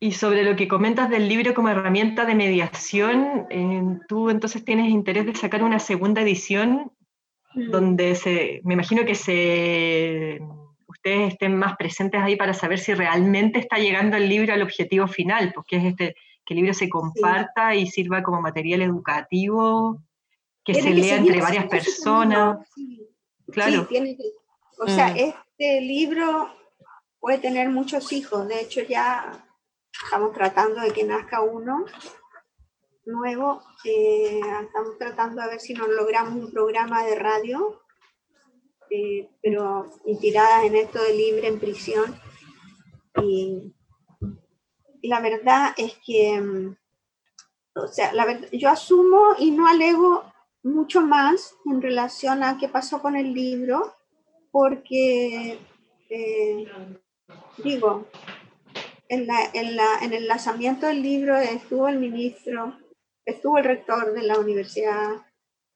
[0.02, 3.46] Y sobre lo que comentas del libro como herramienta de mediación,
[4.08, 6.90] tú entonces tienes interés de sacar una segunda edición
[7.54, 7.70] mm.
[7.70, 10.40] donde se, me imagino que se,
[10.88, 15.06] ustedes estén más presentes ahí para saber si realmente está llegando el libro al objetivo
[15.06, 20.02] final, porque es este, que el libro se comparta y sirva como material educativo
[20.64, 22.58] que se lea entre varias personas.
[23.52, 23.86] Claro.
[24.80, 25.16] o sea, mm.
[25.16, 26.48] este libro
[27.20, 28.48] puede tener muchos hijos.
[28.48, 29.44] De hecho, ya
[30.04, 31.84] estamos tratando de que nazca uno
[33.04, 33.62] nuevo.
[33.84, 37.82] Eh, estamos tratando de ver si nos logramos un programa de radio,
[38.90, 42.14] eh, pero inspiradas en esto de libre en prisión.
[43.22, 43.74] Y,
[45.02, 46.76] la verdad es que, mm,
[47.74, 50.24] o sea, la verdad, yo asumo y no alego
[50.62, 53.96] mucho más en relación a qué pasó con el libro,
[54.52, 55.58] porque,
[56.08, 56.66] eh,
[57.64, 58.06] digo,
[59.12, 62.78] en, el lanzamiento del libro estuvo el ministro,
[63.26, 65.26] estuvo el rector de la universidad,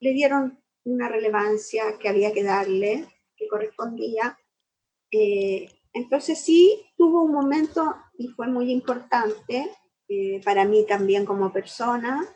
[0.01, 3.07] le dieron una relevancia que había que darle,
[3.37, 4.39] que correspondía.
[5.11, 9.70] Eh, entonces sí tuvo un momento y fue muy importante
[10.09, 12.26] eh, para mí también como persona,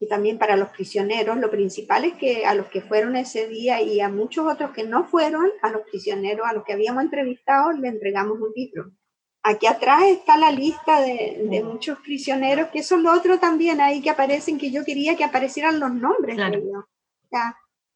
[0.00, 1.38] y también para los prisioneros.
[1.38, 4.84] Lo principal es que a los que fueron ese día y a muchos otros que
[4.84, 8.92] no fueron, a los prisioneros, a los que habíamos entrevistado, le entregamos un libro.
[9.48, 14.02] Aquí atrás está la lista de, muchos prisioneros, que eso es lo otro también ahí
[14.02, 16.84] que aparecen, que yo quería que aparecieran los nombres de ellos,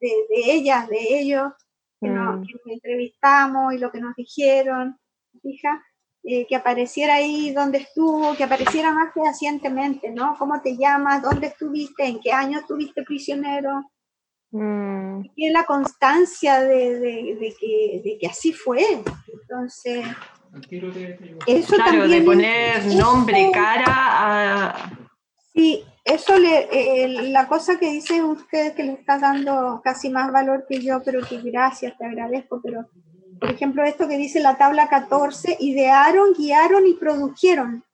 [0.00, 1.52] de, de, ellas, de ellos,
[2.00, 2.44] que, nos, mm.
[2.44, 4.98] que entrevistamos y lo que nos dijeron.
[5.42, 5.84] Fija,
[6.24, 10.36] eh, que apareciera ahí donde estuvo, que apareciera más fehacientemente, ¿no?
[10.38, 11.20] ¿Cómo te llamas?
[11.20, 12.06] ¿Dónde estuviste?
[12.06, 13.90] ¿En qué año estuviste prisionero?
[14.52, 15.22] Mm.
[15.34, 18.82] Y la constancia de, de, que, de, que, así fue.
[19.32, 20.06] Entonces,
[21.46, 24.98] eso claro, de poner nombre, cara a...
[25.54, 30.32] Sí, eso le, eh, la cosa que dice usted que le está dando casi más
[30.32, 32.88] valor que yo, pero que gracias, te agradezco, pero
[33.42, 37.84] por ejemplo, esto que dice la tabla 14, idearon, guiaron y produjeron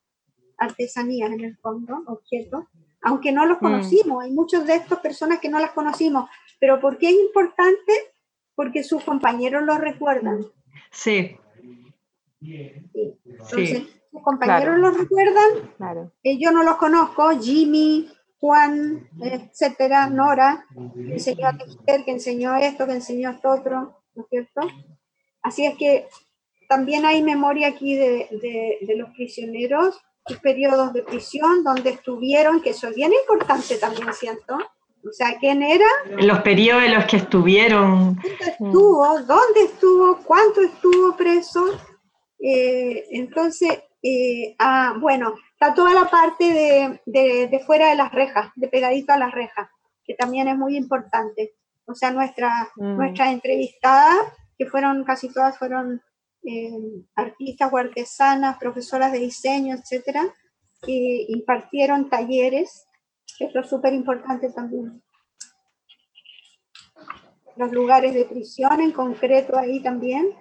[0.58, 2.64] artesanías en el fondo, objetos,
[3.00, 3.60] aunque no los mm.
[3.60, 4.24] conocimos.
[4.24, 6.28] Hay muchas de estas personas que no las conocimos.
[6.60, 7.92] Pero ¿por qué es importante?
[8.54, 10.44] Porque sus compañeros lo recuerdan.
[10.90, 11.38] Sí.
[12.40, 15.72] Entonces, sus compañeros lo recuerdan.
[15.76, 16.12] Claro.
[16.22, 18.08] Eh, yo no los conozco, Jimmy,
[18.40, 20.64] Juan, etcétera, Nora,
[20.94, 21.58] que enseñó a
[22.04, 24.60] que enseñó esto, que enseñó esto otro, ¿no es cierto?
[25.42, 26.08] Así es que
[26.68, 32.88] también hay memoria aquí de, los prisioneros, y periodos de prisión donde estuvieron, que eso
[32.88, 34.58] es bien importante también, siento.
[35.02, 35.86] O sea, ¿quién era?
[36.18, 38.16] Los periodos en los que estuvieron.
[38.16, 39.20] ¿Dónde estuvo?
[39.20, 40.18] ¿Dónde estuvo?
[40.24, 41.64] ¿Cuánto estuvo preso?
[42.40, 48.68] Eh, entonces, eh, ah, bueno, está toda la parte de, fuera de las rejas, de
[48.68, 49.68] pegadito a las rejas,
[50.04, 51.54] que también es muy importante.
[51.86, 52.96] O sea, nuestra, mm.
[52.96, 54.14] nuestra entrevistada
[54.56, 56.02] que fueron, casi todas fueron
[56.44, 56.70] eh,
[57.14, 60.22] artistas o artesanas, profesoras de diseño, etcétera,
[60.82, 62.86] que impartieron talleres,
[63.38, 65.02] esto es súper importante también.
[67.56, 70.32] Los lugares de prisión en concreto ahí también.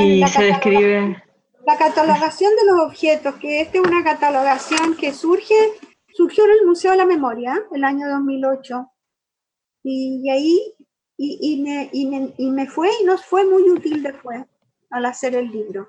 [0.00, 1.22] Y se describe.
[1.66, 5.54] La catalogación de los objetos, que esta es una catalogación que surge,
[6.14, 8.90] surgió en el Museo de la Memoria el año 2008.
[9.84, 10.74] Y ahí
[11.16, 14.44] y, me, y, me, y, me, fue y nos fue muy útil después
[14.90, 15.88] al hacer el libro.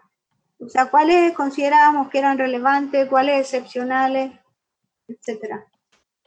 [0.60, 4.32] O sea, cuáles considerábamos que eran relevantes, cuáles excepcionales,
[5.08, 5.66] etcétera.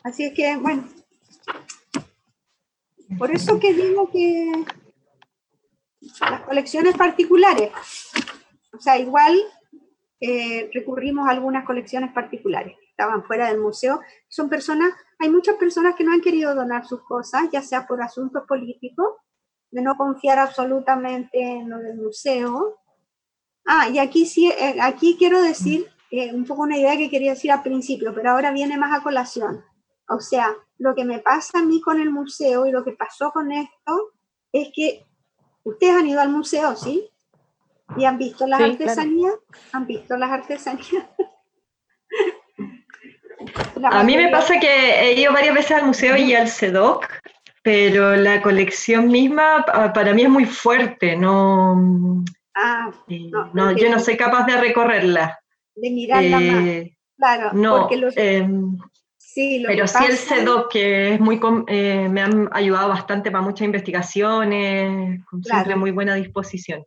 [0.05, 0.85] Así es que, bueno,
[3.19, 4.65] por eso que digo que
[6.21, 7.71] las colecciones particulares,
[8.73, 9.39] o sea, igual
[10.21, 14.93] eh, recurrimos a algunas colecciones particulares que estaban fuera del museo, son personas
[15.23, 19.07] hay muchas personas que no han querido donar sus cosas, ya sea por asuntos políticos,
[19.71, 22.81] de no confiar absolutamente en lo del museo.
[23.65, 27.35] Ah, y aquí sí, eh, aquí quiero decir eh, un poco una idea que quería
[27.35, 29.65] decir al principio, pero ahora viene más a colación.
[30.09, 33.31] O sea, lo que me pasa a mí con el museo y lo que pasó
[33.31, 34.15] con esto
[34.51, 35.07] es que
[35.65, 37.09] ustedes han ido al museo, ¿sí?
[37.97, 39.35] Y han visto las artesanías,
[39.73, 41.07] han visto las artesanías.
[43.85, 47.07] a mí me pasa que he ido varias veces al museo y al CEDOC,
[47.63, 54.01] pero la colección misma para mí es muy fuerte, no, ah, eh, no, yo no
[54.01, 55.39] soy capaz de recorrerla.
[55.75, 56.67] De mirarla más.
[56.67, 58.79] Eh, claro, no, em,
[59.35, 63.67] sí, pero sí el CEDOC, que es muy, eh, me han ayudado bastante para muchas
[63.67, 66.85] investigaciones, con siempre muy buena disposición.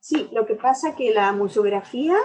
[0.00, 2.16] sí, lo que pasa es que la museografía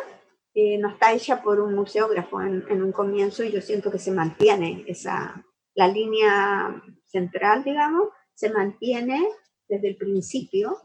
[0.56, 4.12] no está hecha por un museógrafo en, en, un comienzo y yo siento que se
[4.12, 5.42] mantiene esa,
[5.76, 9.28] la línea central, digamos, se mantiene
[9.68, 10.78] desde el principio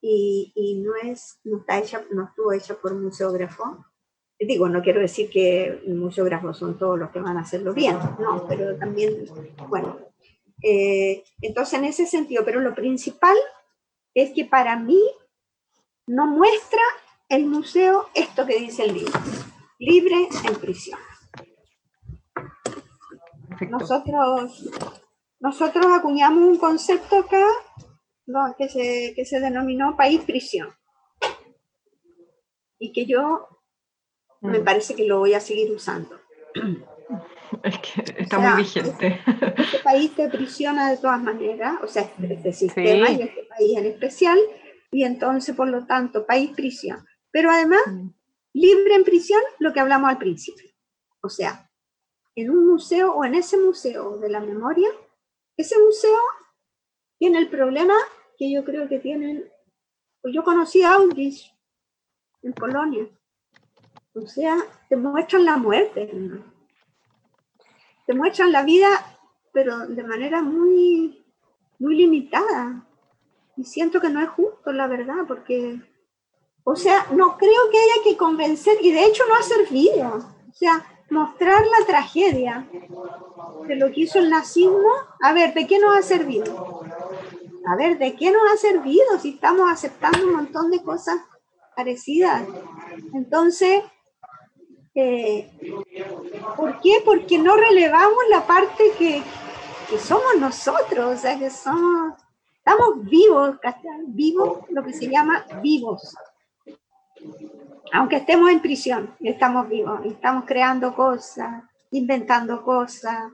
[0.00, 3.84] y, no, es, no, está hecha, no estuvo hecha por un museógrafo.
[4.46, 8.46] Digo, no quiero decir que museógrafos son todos los que van a hacerlo bien, no,
[8.48, 9.26] pero también,
[9.68, 9.98] bueno.
[10.62, 13.36] Eh, entonces, en ese sentido, pero lo principal
[14.14, 15.00] es que para mí
[16.06, 16.82] no muestra
[17.28, 19.20] el museo esto que dice el libro,
[19.78, 20.98] libre en prisión.
[23.70, 24.68] Nosotros,
[25.40, 27.46] nosotros acuñamos un concepto acá
[28.58, 30.68] que, se, que se denominó país-prisión.
[32.78, 33.51] Y que yo
[34.42, 34.64] me mm.
[34.64, 36.20] parece que lo voy a seguir usando.
[37.62, 39.20] Es que está muy vigente.
[39.58, 43.84] Este país te prisiona de todas maneras, o sea, este sistema y este país en
[43.84, 44.38] especial,
[44.90, 47.04] y entonces, por lo tanto, país-prisión.
[47.30, 48.08] Pero además, mm.
[48.54, 50.70] libre en prisión, lo que hablamos al principio.
[51.20, 51.70] O sea,
[52.34, 54.88] en un museo o en ese museo de la memoria,
[55.56, 56.18] ese museo
[57.18, 57.94] tiene el problema
[58.38, 59.44] que yo creo que tienen,
[60.22, 61.52] pues yo conocí a Auschwitz
[62.42, 63.06] en Polonia,
[64.14, 64.56] o sea,
[64.88, 66.10] te muestran la muerte,
[68.06, 68.88] te muestran la vida,
[69.52, 71.24] pero de manera muy,
[71.78, 72.86] muy limitada.
[73.56, 75.80] Y siento que no es justo, la verdad, porque,
[76.64, 80.26] o sea, no creo que haya que convencer, y de hecho no ha servido.
[80.50, 82.66] O sea, mostrar la tragedia
[83.66, 84.90] de lo que hizo el nazismo,
[85.22, 86.82] a ver, ¿de qué nos ha servido?
[87.66, 91.20] A ver, ¿de qué nos ha servido si estamos aceptando un montón de cosas
[91.76, 92.42] parecidas?
[93.14, 93.84] Entonces,
[94.94, 95.50] eh,
[96.56, 97.02] ¿por qué?
[97.04, 99.22] Porque no relevamos la parte que,
[99.88, 102.14] que, somos nosotros, o sea, que somos,
[102.56, 103.56] estamos vivos,
[104.08, 106.14] vivos, lo que se llama vivos
[107.92, 113.30] aunque estemos en prisión, estamos vivos, estamos creando cosas, inventando cosas,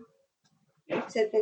[0.89, 1.35] etc.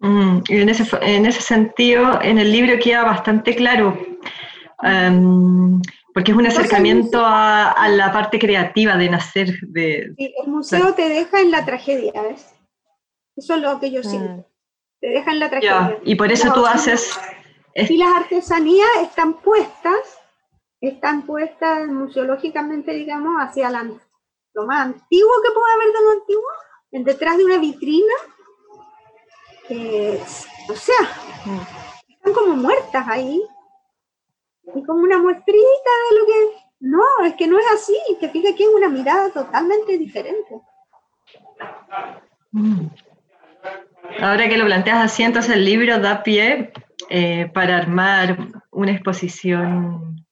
[0.00, 3.96] Mm, y en ese, en ese sentido, en el libro queda bastante claro,
[4.82, 5.80] em,
[6.20, 9.58] porque es un acercamiento a, la parte creativa de nacer.
[9.62, 12.46] De, sí, el museo te deja en la tragedia, ¿ves?
[13.36, 14.42] Eso es lo que yo siento.
[14.42, 14.44] Mm.
[15.00, 15.98] Te deja en la tragedia.
[16.04, 17.18] y por eso tú haces...
[17.74, 20.20] Y las artesanías están puestas
[20.82, 26.44] están puestas museológicamente, digamos, hacia lo más antiguo que puede haber de lo antiguo,
[26.92, 28.14] en detrás de una vitrina.
[30.68, 30.96] o sea,
[32.08, 33.42] están como muertas ahí.
[34.74, 36.32] Y como una muestrita de lo que...
[36.80, 37.96] No, es que no es así.
[38.18, 40.60] Que fíjate que es una mirada totalmente diferente.
[42.52, 42.86] Mm.
[44.20, 46.72] Ahora que lo planteas así, entonces el libro da pie
[47.10, 48.38] eh, para armar
[48.70, 50.26] una exposición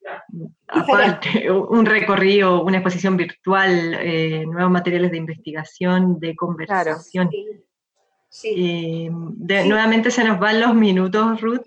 [0.68, 7.30] aparte, un recorrido, una exposición virtual, eh, nuevos materiales de investigación, de conversación.
[8.42, 11.66] Eh, nuevamente se nos van los minutos, Ruth,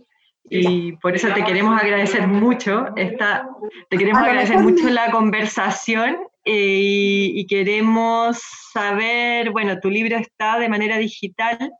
[0.51, 3.47] y por eso te queremos agradecer mucho, esta,
[3.89, 8.41] te queremos agradecer mucho la conversación eh, y queremos
[8.73, 11.71] saber, bueno, tu libro está de manera digital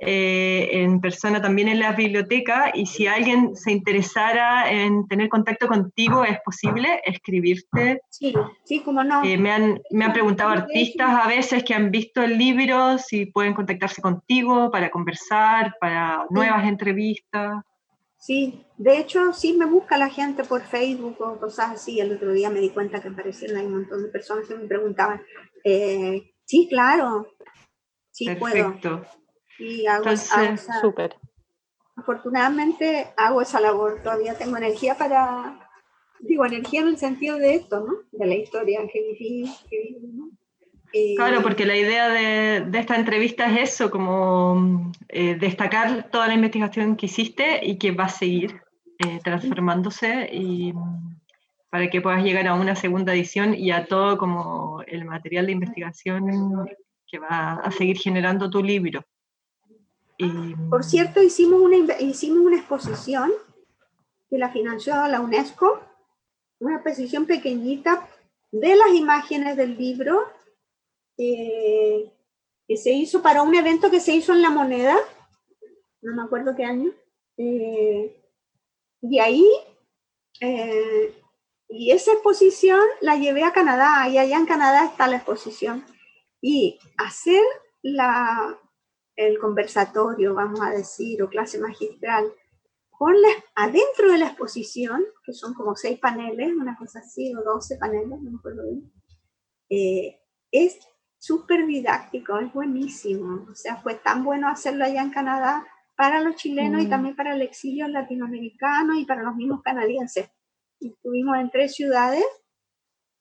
[0.00, 5.66] eh, en persona también en la biblioteca y si alguien se interesara en tener contacto
[5.66, 8.00] contigo, ¿es posible escribirte?
[8.08, 9.24] Sí, sí, como no.
[9.24, 13.26] Eh, me, han, me han preguntado artistas a veces que han visto el libro si
[13.26, 17.64] pueden contactarse contigo para conversar, para nuevas entrevistas.
[18.18, 22.00] Sí, de hecho sí me busca la gente por Facebook o cosas así.
[22.00, 25.22] El otro día me di cuenta que aparecieron un montón de personas que me preguntaban.
[25.64, 27.28] Eh, sí, claro,
[28.10, 29.02] sí Perfecto.
[29.02, 29.06] puedo.
[29.60, 30.04] Y hago,
[30.80, 31.16] súper.
[31.96, 35.68] Afortunadamente hago esa labor, todavía tengo energía para,
[36.20, 37.92] digo, energía en el sentido de esto, ¿no?
[38.12, 39.52] De la historia que viví,
[40.92, 46.28] eh, claro, porque la idea de, de, esta entrevista es eso, como eh, destacar toda
[46.28, 48.60] la investigación que hiciste y que va a seguir
[48.98, 50.72] eh, transformándose y
[51.70, 55.52] para que puedas llegar a una segunda edición y a todo como el material de
[55.52, 56.66] investigación
[57.06, 59.04] que va a seguir generando tu libro.
[60.70, 63.30] Por cierto, hicimos una, hicimos una exposición
[64.28, 65.80] que la financió la UNESCO,
[66.58, 68.08] una exposición pequeñita
[68.50, 70.37] de las imágenes del libro
[71.18, 72.12] eh,
[72.66, 74.96] que se hizo para un evento que se hizo en La Moneda,
[76.00, 76.92] no me acuerdo qué año,
[77.36, 78.22] eh,
[79.00, 79.46] y ahí,
[80.40, 81.14] eh,
[81.68, 85.84] y esa exposición la llevé a Canadá, y allá en Canadá está la exposición,
[86.40, 87.42] y hacer
[87.82, 88.58] la,
[89.16, 92.32] el conversatorio, vamos a decir, o clase magistral,
[92.90, 93.14] con
[93.54, 98.20] adentro de la exposición, que son como seis paneles, una cosa así, o doce paneles,
[98.20, 98.92] no me acuerdo bien,
[99.70, 100.78] eh, es
[101.18, 103.46] súper didáctico, es buenísimo.
[103.50, 105.66] O sea, fue tan bueno hacerlo allá en Canadá
[105.96, 106.90] para los chilenos y mm.
[106.90, 110.30] también para el exilio latinoamericano y para los mismos canadienses.
[110.80, 112.24] Estuvimos en tres ciudades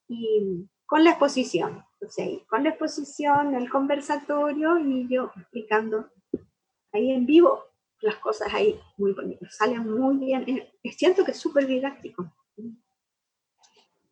[0.08, 1.84] y con la exposición.
[2.00, 6.12] O sea, con la exposición, el conversatorio y yo explicando
[6.94, 7.64] ahí en vivo
[8.02, 10.46] las cosas ahí muy bonitas, salen muy bien.
[10.96, 12.32] Siento que es súper didáctico.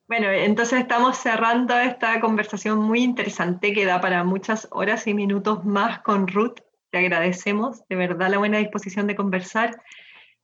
[0.07, 5.65] Bueno, entonces estamos cerrando esta conversación muy interesante que da para muchas horas y minutos
[5.65, 6.59] más con Ruth.
[6.91, 9.81] Te agradecemos de verdad la buena disposición de conversar.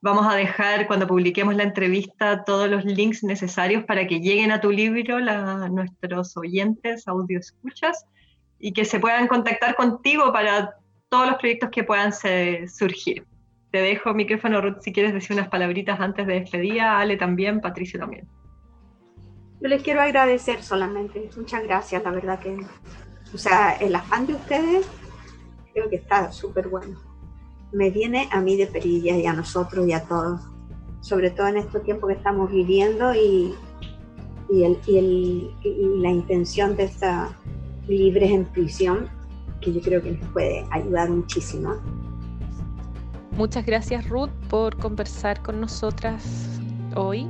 [0.02, 4.62] Vamos a dejar cuando publiquemos la entrevista todos los links necesarios para que lleguen a
[4.62, 8.08] tu libro la, nuestros oyentes, audio escuchas,
[8.58, 10.76] y que se puedan contactar contigo para
[11.10, 12.12] todos los proyectos que puedan
[12.68, 13.28] surgir.
[13.70, 16.98] Te dejo micrófono, Ruth, si quieres decir unas palabritas antes de despedida.
[16.98, 18.28] Ale también, Patricio también.
[19.62, 21.30] Yo les quiero agradecer solamente.
[21.38, 22.58] Muchas gracias, la verdad que,
[23.34, 24.88] o sea, el afán de ustedes
[25.72, 27.00] creo que está súper bueno.
[27.72, 30.42] Me viene a mí de perilla y a nosotros y a todos,
[31.02, 33.54] sobre todo en estos tiempos que estamos viviendo y,
[34.50, 37.30] y, el, y, el, y la intención de esta
[37.88, 39.10] libres en prisión,
[39.62, 41.76] que yo creo que nos puede ayudar muchísimo.
[43.32, 46.60] Muchas gracias Ruth por conversar con nosotras
[46.96, 47.28] hoy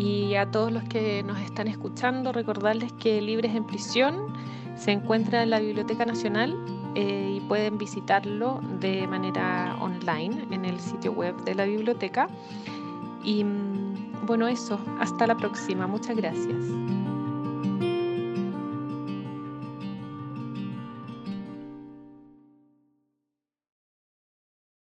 [0.00, 4.32] y a todos los que nos están escuchando recordarles que Libres en Prisión
[4.74, 6.56] se encuentra en la Biblioteca Nacional
[6.94, 12.28] eh, y pueden visitarlo de manera online en el sitio web de la biblioteca.
[13.22, 15.86] Y mm, bueno, eso, hasta la próxima.
[15.86, 16.56] Muchas gracias.